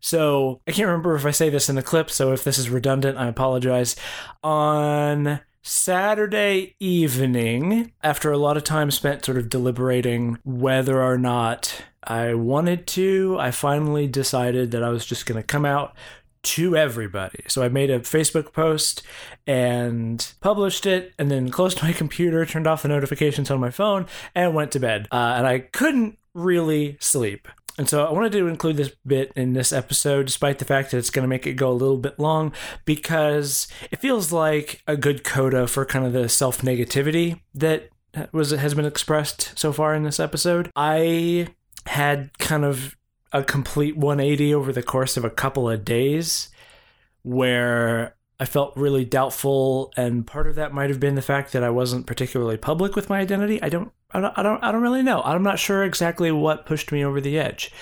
[0.00, 2.70] So I can't remember if I say this in the clip, so if this is
[2.70, 3.96] redundant, I apologize.
[4.42, 11.84] On Saturday evening, after a lot of time spent sort of deliberating whether or not
[12.04, 15.96] I wanted to, I finally decided that I was just going to come out
[16.46, 17.42] to everybody.
[17.48, 19.02] So I made a Facebook post
[19.48, 24.06] and published it, and then closed my computer, turned off the notifications on my phone,
[24.34, 25.08] and went to bed.
[25.10, 27.48] Uh, and I couldn't really sleep.
[27.78, 30.98] And so I wanted to include this bit in this episode, despite the fact that
[30.98, 32.52] it's going to make it go a little bit long,
[32.84, 37.90] because it feels like a good coda for kind of the self negativity that
[38.32, 40.70] was has been expressed so far in this episode.
[40.74, 41.48] I
[41.86, 42.96] had kind of
[43.32, 46.48] a complete 180 over the course of a couple of days
[47.22, 51.64] where I felt really doubtful, and part of that might have been the fact that
[51.64, 53.62] I wasn't particularly public with my identity.
[53.62, 55.22] I don't, I don't, I don't, I don't really know.
[55.22, 57.72] I'm not sure exactly what pushed me over the edge.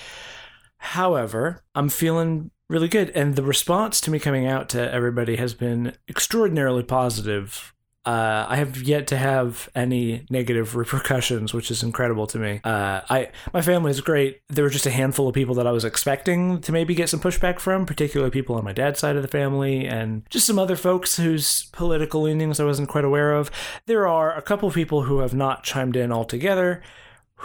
[0.77, 5.53] However, I'm feeling really good, and the response to me coming out to everybody has
[5.53, 7.74] been extraordinarily positive
[8.05, 12.61] uh, I have yet to have any negative repercussions, which is incredible to me.
[12.63, 14.41] Uh, I my family is great.
[14.47, 17.19] There were just a handful of people that I was expecting to maybe get some
[17.19, 20.75] pushback from, particularly people on my dad's side of the family, and just some other
[20.75, 23.49] folks whose political leanings I wasn't quite aware of.
[23.85, 26.83] There are a couple of people who have not chimed in altogether.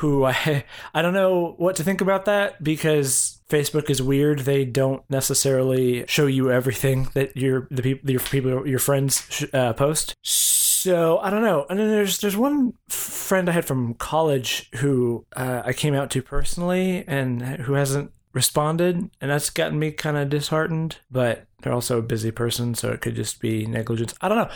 [0.01, 4.41] Who I I don't know what to think about that because Facebook is weird.
[4.41, 9.73] They don't necessarily show you everything that your the people your people your friends uh,
[9.75, 10.15] post.
[10.23, 11.67] So I don't know.
[11.69, 16.11] And then there's there's one friend I had from college who uh, I came out
[16.13, 20.99] to personally and who hasn't responded, and that's gotten me kind of disheartened.
[21.11, 24.15] But they're also a busy person, so it could just be negligence.
[24.21, 24.51] I don't know.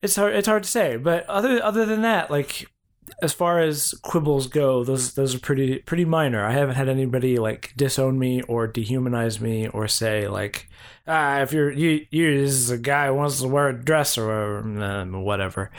[0.00, 0.34] It's hard.
[0.34, 0.96] It's hard to say.
[0.96, 2.66] But other other than that, like
[3.22, 6.44] as far as quibbles go, those those are pretty pretty minor.
[6.44, 10.68] I haven't had anybody like disown me or dehumanize me or say like,
[11.06, 14.18] ah, if you're you you this is a guy who wants to wear a dress
[14.18, 15.70] or um, whatever.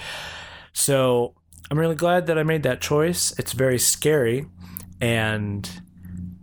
[0.74, 1.36] So
[1.70, 3.38] I'm really glad that I made that choice.
[3.38, 4.48] It's very scary,
[5.02, 5.70] and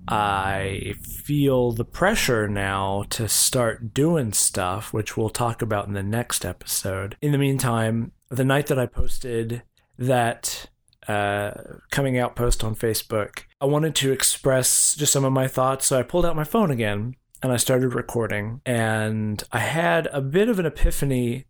[0.07, 6.03] I feel the pressure now to start doing stuff, which we'll talk about in the
[6.03, 7.17] next episode.
[7.23, 9.63] In the meantime, the night that I posted
[9.99, 10.67] that
[11.09, 11.53] uh,
[11.91, 15.87] coming out post on Facebook, I wanted to express just some of my thoughts.
[15.87, 18.61] So I pulled out my phone again and I started recording.
[18.65, 21.47] And I had a bit of an epiphany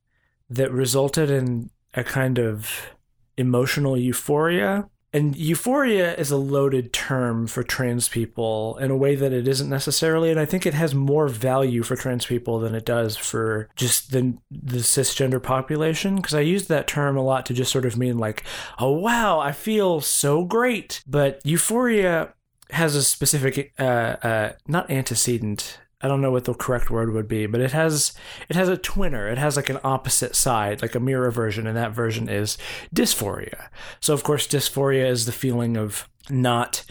[0.51, 2.91] that resulted in a kind of
[3.37, 9.33] emotional euphoria and euphoria is a loaded term for trans people in a way that
[9.33, 10.29] it isn't necessarily.
[10.29, 14.11] And I think it has more value for trans people than it does for just
[14.11, 16.17] the, the cisgender population.
[16.17, 18.43] Because I used that term a lot to just sort of mean like,
[18.81, 21.01] oh, wow, I feel so great.
[21.07, 22.35] But euphoria
[22.71, 27.29] has a specific, uh, uh, not antecedent, I don't know what the correct word would
[27.29, 28.13] be, but it has
[28.51, 29.33] it has a twinner.
[29.33, 32.59] It has like an opposite side, like a mirror version, and that version is
[32.95, 33.69] dysphoria.
[34.01, 36.85] So of course, dysphoria is the feeling of not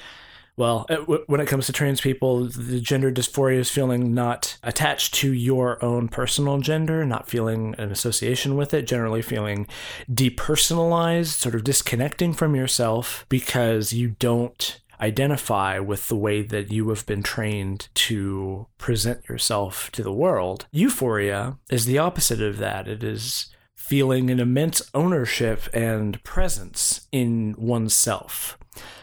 [0.55, 5.14] well, uh, when it comes to trans people, the gender dysphoria is feeling not attached
[5.16, 9.68] to your own personal gender, not feeling an association with it, generally feeling
[10.11, 16.88] depersonalized, sort of disconnecting from yourself because you don't identify with the way that you
[16.89, 20.66] have been trained to present yourself to the world.
[20.72, 22.88] Euphoria is the opposite of that.
[22.88, 28.58] It is feeling an immense ownership and presence in oneself.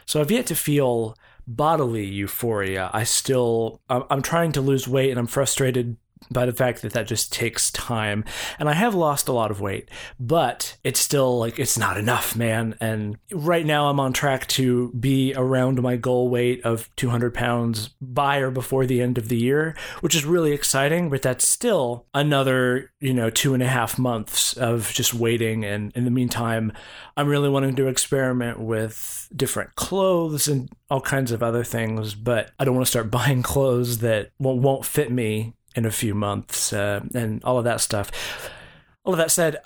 [0.06, 1.14] So I've yet to feel
[1.46, 2.88] bodily euphoria.
[2.94, 5.98] I still, I'm trying to lose weight and I'm frustrated
[6.30, 8.24] by the fact that that just takes time.
[8.58, 12.36] And I have lost a lot of weight, but it's still like it's not enough,
[12.36, 12.76] man.
[12.80, 17.88] And right now I'm on track to be around my goal weight of 200 pounds
[18.00, 21.10] by or before the end of the year, which is really exciting.
[21.10, 25.64] But that's still another, you know, two and a half months of just waiting.
[25.64, 26.72] And in the meantime,
[27.16, 32.50] I'm really wanting to experiment with different clothes and all kinds of other things, but
[32.58, 36.72] I don't want to start buying clothes that won't fit me in a few months
[36.72, 38.10] uh, and all of that stuff.
[39.04, 39.58] All of that said,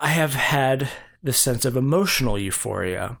[0.00, 0.88] I have had
[1.22, 3.18] this sense of emotional euphoria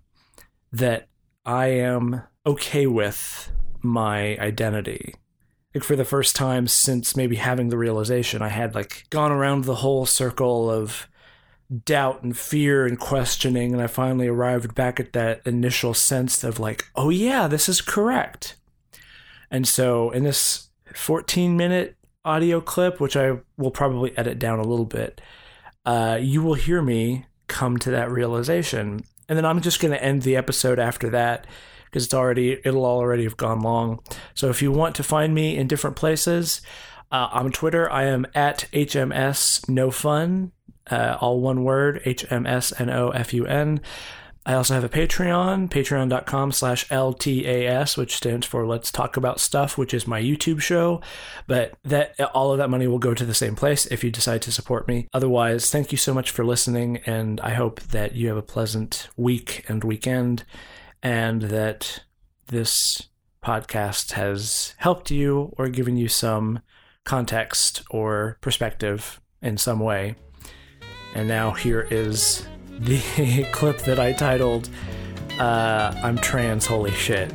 [0.72, 1.08] that
[1.44, 3.52] I am okay with
[3.82, 5.14] my identity.
[5.74, 9.64] Like for the first time since maybe having the realization, I had like gone around
[9.64, 11.08] the whole circle of
[11.84, 16.60] doubt and fear and questioning, and I finally arrived back at that initial sense of
[16.60, 18.56] like, oh yeah, this is correct.
[19.50, 24.66] And so in this 14 minute audio clip, which I will probably edit down a
[24.66, 25.20] little bit,
[25.84, 29.04] uh, you will hear me come to that realization.
[29.28, 31.46] And then I'm just going to end the episode after that
[31.86, 34.00] because it's already it'll already have gone long.
[34.34, 36.62] So if you want to find me in different places,
[37.10, 40.52] uh, on Twitter I am at HMS No Fun,
[40.90, 43.80] uh, all one word H M S N O F U N.
[44.44, 49.78] I also have a Patreon, patreon.com slash LTAS, which stands for Let's Talk About Stuff,
[49.78, 51.00] which is my YouTube show.
[51.46, 54.42] But that all of that money will go to the same place if you decide
[54.42, 55.06] to support me.
[55.12, 59.08] Otherwise, thank you so much for listening, and I hope that you have a pleasant
[59.16, 60.44] week and weekend,
[61.04, 62.02] and that
[62.48, 63.08] this
[63.44, 66.60] podcast has helped you or given you some
[67.04, 70.16] context or perspective in some way.
[71.14, 72.46] And now here is
[72.82, 74.68] the clip that I titled
[75.38, 77.32] uh, I'm Trans Holy Shit.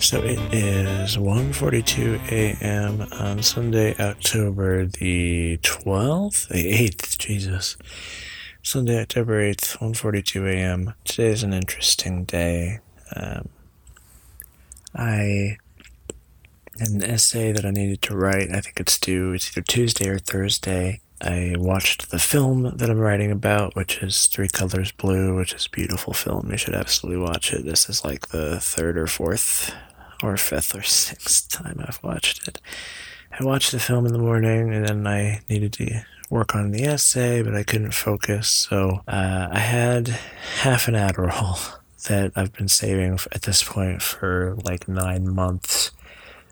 [0.00, 3.02] So it is 1:42 a.m.
[3.12, 7.76] on Sunday, October the 12th, the 8th, Jesus.
[8.68, 10.92] Sunday, October 8th, 1:42 a.m.
[11.06, 12.80] Today is an interesting day.
[13.16, 13.48] Um,
[14.94, 15.56] I
[16.78, 18.50] had an essay that I needed to write.
[18.52, 19.32] I think it's due.
[19.32, 21.00] It's either Tuesday or Thursday.
[21.18, 25.64] I watched the film that I'm writing about, which is Three Colors Blue, which is
[25.64, 26.50] a beautiful film.
[26.50, 27.64] You should absolutely watch it.
[27.64, 29.74] This is like the third or fourth
[30.22, 32.60] or fifth or sixth time I've watched it.
[33.32, 36.84] I watched the film in the morning and then I needed to work on the
[36.84, 38.48] essay, but I couldn't focus.
[38.48, 40.08] So uh, I had
[40.60, 41.58] half an Adderall
[42.08, 45.90] that I've been saving at this point for like nine months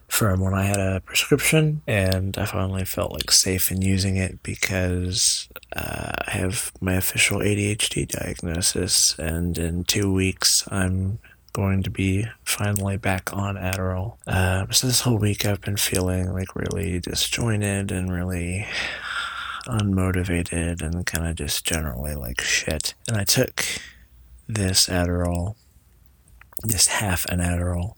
[0.08, 4.42] from when I had a prescription, and I finally felt like safe in using it
[4.42, 11.18] because uh, I have my official ADHD diagnosis, and in two weeks I'm
[11.52, 14.16] going to be finally back on Adderall.
[14.26, 18.66] Uh, so this whole week I've been feeling like really disjointed and really
[19.66, 22.94] unmotivated and kind of just generally like shit.
[23.08, 23.64] And I took
[24.48, 25.56] this Adderall,
[26.66, 27.94] just half an Adderall,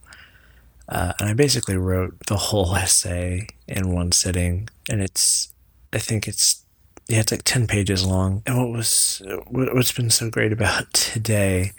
[0.88, 4.68] uh, and I basically wrote the whole essay in one sitting.
[4.88, 5.52] And it's,
[5.92, 6.64] I think it's
[7.08, 8.42] yeah, it's like 10 pages long.
[8.46, 11.72] And what was, what's been so great about today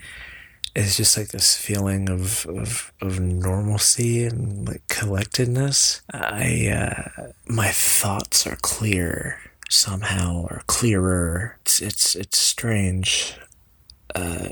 [0.75, 6.01] is just like this feeling of, of, of normalcy and like collectedness.
[6.11, 11.57] I, uh, my thoughts are clear somehow or clearer.
[11.61, 13.35] It's, it's, it's strange.
[14.15, 14.49] Uh,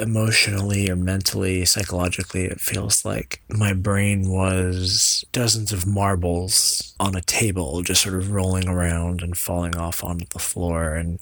[0.00, 7.20] emotionally or mentally, psychologically, it feels like my brain was dozens of marbles on a
[7.20, 10.94] table, just sort of rolling around and falling off onto the floor.
[10.94, 11.20] And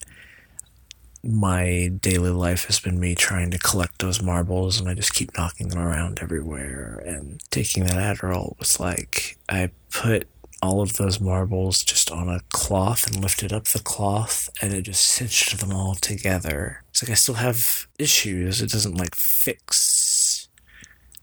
[1.25, 5.35] my daily life has been me trying to collect those marbles and I just keep
[5.35, 7.01] knocking them around everywhere.
[7.05, 10.27] And taking that Adderall was like I put
[10.61, 14.83] all of those marbles just on a cloth and lifted up the cloth and it
[14.83, 16.83] just cinched them all together.
[16.89, 18.61] It's like I still have issues.
[18.61, 20.47] It doesn't like fix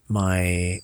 [0.07, 0.79] my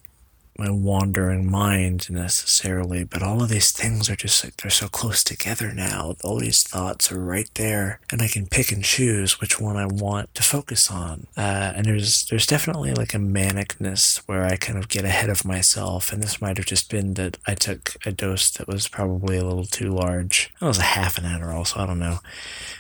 [0.60, 5.24] my wandering mind necessarily, but all of these things are just like they're so close
[5.24, 6.16] together now.
[6.24, 9.86] All these thoughts are right there, and I can pick and choose which one I
[9.86, 11.28] want to focus on.
[11.38, 15.46] Uh, and there's there's definitely like a manicness where I kind of get ahead of
[15.46, 19.38] myself, and this might have just been that I took a dose that was probably
[19.38, 20.54] a little too large.
[20.62, 22.20] It was a half an Adderall, so I don't know.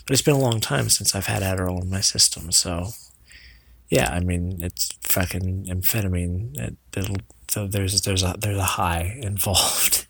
[0.05, 2.89] But it's been a long time since I've had Adderall in my system, so
[3.89, 6.57] yeah, I mean it's fucking amphetamine.
[6.57, 7.17] It, it'll
[7.49, 10.07] so there's there's a there's a high involved.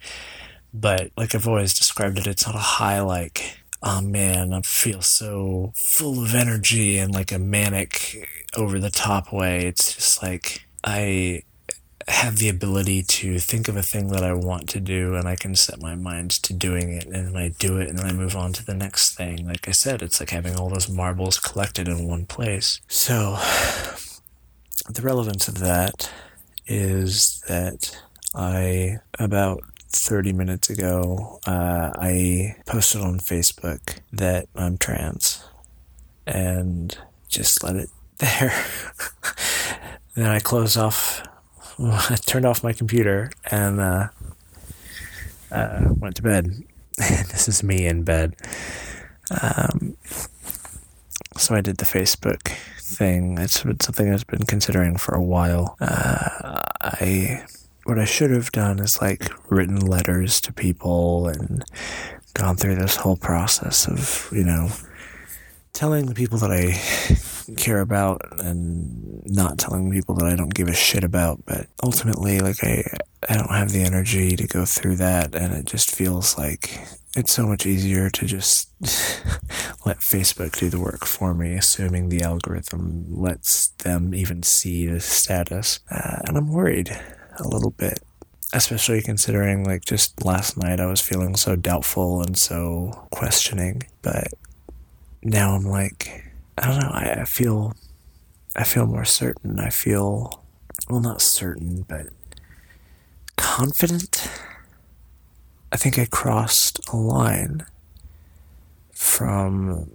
[0.73, 5.01] But like I've always described it, it's not a high like, oh man, I feel
[5.01, 9.65] so full of energy and like a manic over the top way.
[9.65, 11.43] It's just like I
[12.07, 15.35] have the ability to think of a thing that I want to do and I
[15.35, 18.13] can set my mind to doing it and then I do it and then I
[18.13, 19.47] move on to the next thing.
[19.47, 22.81] Like I said, it's like having all those marbles collected in one place.
[22.87, 23.37] So
[24.89, 26.11] the relevance of that
[26.69, 27.99] is that
[28.35, 35.43] I, about 30 minutes ago, uh, I posted on Facebook that I'm trans
[36.27, 36.95] and
[37.27, 37.89] just let it
[38.19, 38.53] there.
[40.13, 41.23] then I closed off,
[41.79, 44.07] I turned off my computer and uh,
[45.51, 46.63] uh, went to bed.
[46.97, 48.35] this is me in bed.
[49.41, 49.97] Um,
[51.37, 52.51] so I did the Facebook
[52.89, 53.37] thing.
[53.37, 55.77] It's been something I've been considering for a while.
[55.79, 57.45] Uh, I
[57.85, 61.63] what I should have done is like written letters to people and
[62.33, 64.69] gone through this whole process of you know
[65.73, 70.67] telling the people that I care about and not telling people that I don't give
[70.67, 71.45] a shit about.
[71.45, 72.83] But ultimately, like I,
[73.29, 76.79] I don't have the energy to go through that, and it just feels like
[77.15, 78.69] it's so much easier to just
[79.85, 84.99] let Facebook do the work for me, assuming the algorithm lets them even see the
[84.99, 85.79] status.
[85.89, 86.95] Uh, and I'm worried
[87.37, 87.99] a little bit,
[88.53, 94.27] especially considering like just last night I was feeling so doubtful and so questioning, but
[95.23, 96.25] now I'm like,
[96.57, 97.73] I don't know, I, I feel,
[98.55, 99.59] I feel more certain.
[99.59, 100.43] I feel,
[100.89, 102.07] well, not certain, but
[103.35, 104.29] confident
[105.71, 107.65] I think I crossed a line
[108.91, 109.91] from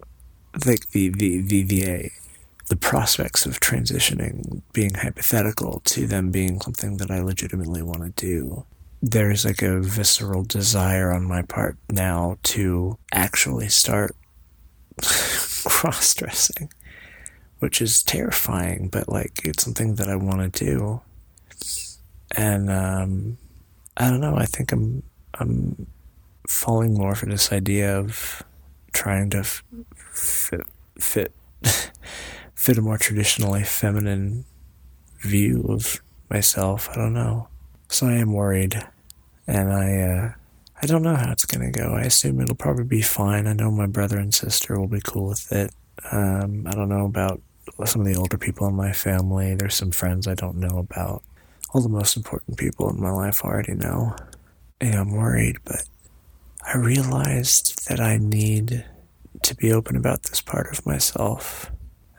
[0.64, 2.10] like the, the, the VA
[2.68, 8.10] the prospects of transitioning being hypothetical to them being something that I legitimately want to
[8.10, 8.64] do.
[9.02, 14.16] There's like a visceral desire on my part now to actually start
[15.02, 16.72] cross dressing,
[17.58, 21.02] which is terrifying, but like it's something that I want to do.
[22.34, 23.36] And um,
[23.96, 24.36] I don't know.
[24.36, 25.02] I think I'm
[25.40, 25.86] I'm
[26.46, 28.42] falling more for this idea of
[28.92, 29.44] trying to
[30.12, 30.62] fit
[30.98, 31.32] fit
[32.54, 34.44] fit a more traditionally feminine
[35.20, 36.88] view of myself.
[36.90, 37.48] I don't know.
[37.88, 38.80] So I am worried,
[39.46, 40.32] and I uh,
[40.82, 41.94] I don't know how it's gonna go.
[41.94, 43.46] I assume it'll probably be fine.
[43.46, 45.72] I know my brother and sister will be cool with it.
[46.10, 47.40] Um, I don't know about
[47.86, 49.54] some of the older people in my family.
[49.54, 51.22] There's some friends I don't know about.
[51.72, 54.14] All the most important people in my life already know.
[54.84, 55.88] And I'm worried, but
[56.62, 58.84] I realized that I need
[59.42, 61.72] to be open about this part of myself.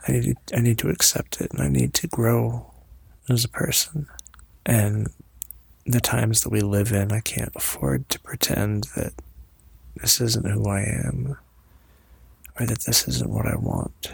[0.08, 2.72] I need to, I need to accept it and I need to grow
[3.28, 4.08] as a person.
[4.64, 5.06] And
[5.84, 9.12] the times that we live in, I can't afford to pretend that
[9.94, 11.36] this isn't who I am
[12.58, 14.12] or that this isn't what I want.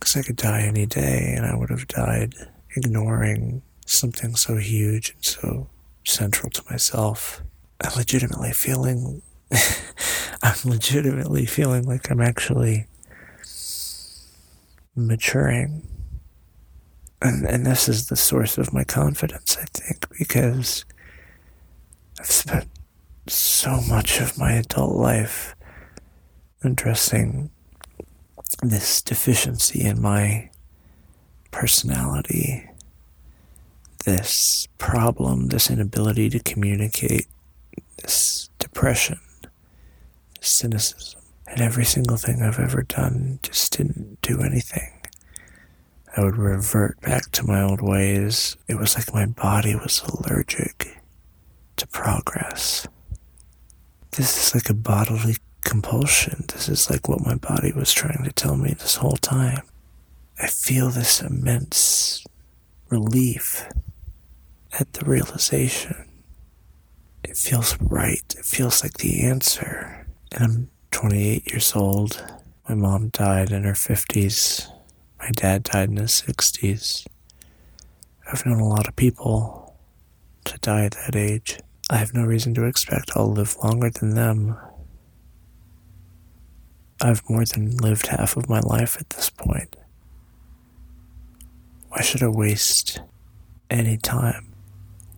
[0.00, 2.34] Because I could die any day and I would have died
[2.74, 5.68] ignoring something so huge and so
[6.02, 7.44] central to myself.
[7.82, 9.22] I'm legitimately feeling,
[10.42, 12.86] I'm legitimately feeling like I'm actually
[14.94, 15.86] maturing.
[17.20, 20.84] And, and this is the source of my confidence, I think, because
[22.18, 22.68] I've spent
[23.28, 25.54] so much of my adult life
[26.64, 27.50] addressing
[28.62, 30.50] this deficiency in my
[31.50, 32.68] personality,
[34.04, 37.26] this problem, this inability to communicate,
[38.02, 39.18] this depression,
[40.40, 41.20] cynicism.
[41.46, 44.90] And every single thing I've ever done just didn't do anything.
[46.16, 48.56] I would revert back to my old ways.
[48.68, 50.98] It was like my body was allergic
[51.76, 52.86] to progress.
[54.12, 56.44] This is like a bodily compulsion.
[56.52, 59.62] This is like what my body was trying to tell me this whole time.
[60.40, 62.24] I feel this immense
[62.90, 63.66] relief
[64.78, 66.11] at the realization.
[67.24, 68.34] It feels right.
[68.36, 70.06] It feels like the answer.
[70.32, 72.22] And I'm 28 years old.
[72.68, 74.70] My mom died in her 50s.
[75.18, 77.06] My dad died in his 60s.
[78.30, 79.76] I've known a lot of people
[80.44, 81.58] to die at that age.
[81.90, 84.56] I have no reason to expect I'll live longer than them.
[87.00, 89.76] I've more than lived half of my life at this point.
[91.88, 93.00] Why should I waste
[93.68, 94.52] any time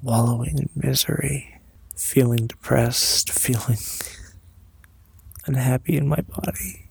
[0.02, 1.53] wallowing in misery,
[2.04, 3.78] feeling depressed, feeling
[5.46, 6.86] unhappy in my body?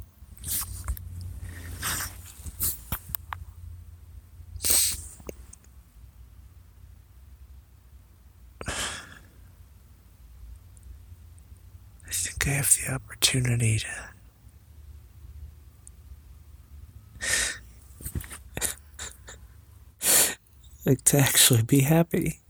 [12.07, 13.88] I think I have the opportunity to
[20.86, 22.43] like to actually be happy.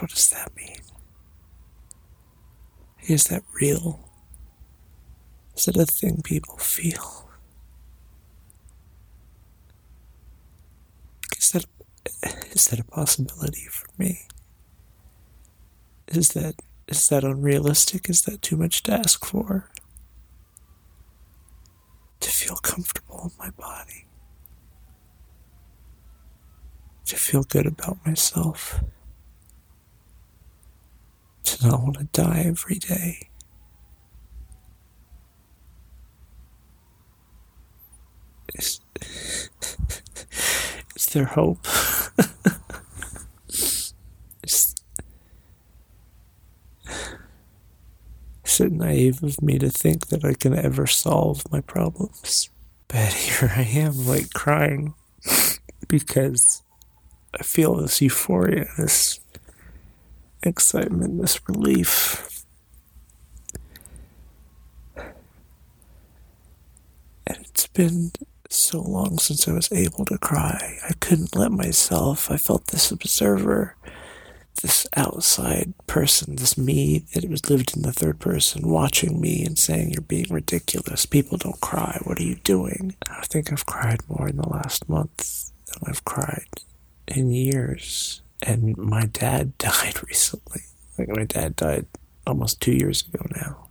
[0.00, 0.80] What does that mean?
[3.06, 4.00] Is that real?
[5.54, 7.28] Is that a thing people feel?
[11.36, 11.66] Is that
[12.52, 14.26] is that a possibility for me?
[16.08, 16.54] Is that
[16.88, 18.08] is that unrealistic?
[18.08, 19.70] Is that too much to ask for?
[22.20, 24.06] To feel comfortable in my body.
[27.04, 28.82] To feel good about myself.
[31.44, 33.28] To not want to die every day.
[38.54, 38.80] Is,
[40.96, 41.66] is there hope?
[44.42, 44.74] is,
[48.44, 52.50] is it naive of me to think that I can ever solve my problems?
[52.88, 54.94] But here I am, like crying
[55.86, 56.62] because
[57.38, 59.19] I feel this euphoria, this
[60.42, 62.44] excitement, this relief.
[67.26, 68.12] And it's been
[68.48, 70.78] so long since I was able to cry.
[70.88, 72.30] I couldn't let myself.
[72.30, 73.76] I felt this observer,
[74.62, 79.58] this outside person, this me that was lived in the third person, watching me and
[79.58, 81.06] saying, You're being ridiculous.
[81.06, 82.00] People don't cry.
[82.04, 82.96] What are you doing?
[83.08, 86.48] I think I've cried more in the last month than I've cried
[87.06, 88.22] in years.
[88.42, 90.62] And my dad died recently.
[90.98, 91.86] Like, my dad died
[92.26, 93.66] almost two years ago now.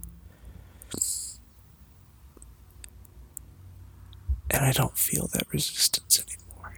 [4.52, 6.74] And I don't feel that resistance anymore.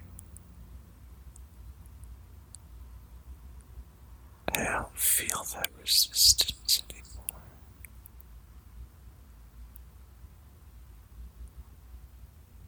[4.54, 7.42] I don't feel that resistance anymore.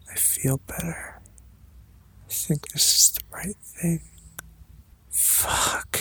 [0.09, 1.19] I feel better.
[2.29, 4.01] I think this is the right thing.
[5.13, 5.99] Fuck.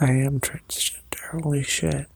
[0.00, 1.42] I am transgender.
[1.42, 2.08] Holy shit.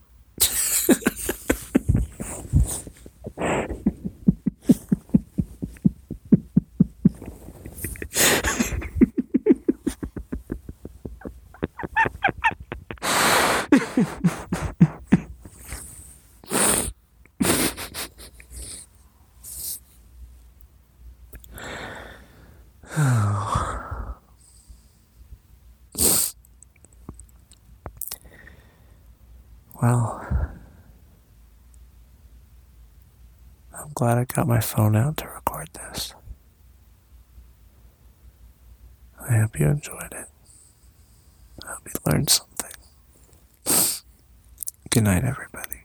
[29.80, 30.26] Well,
[33.72, 36.14] I'm glad I got my phone out to record this.
[39.28, 40.28] I hope you enjoyed it.
[41.64, 42.70] I hope you learned something.
[44.90, 45.77] Good night, everybody.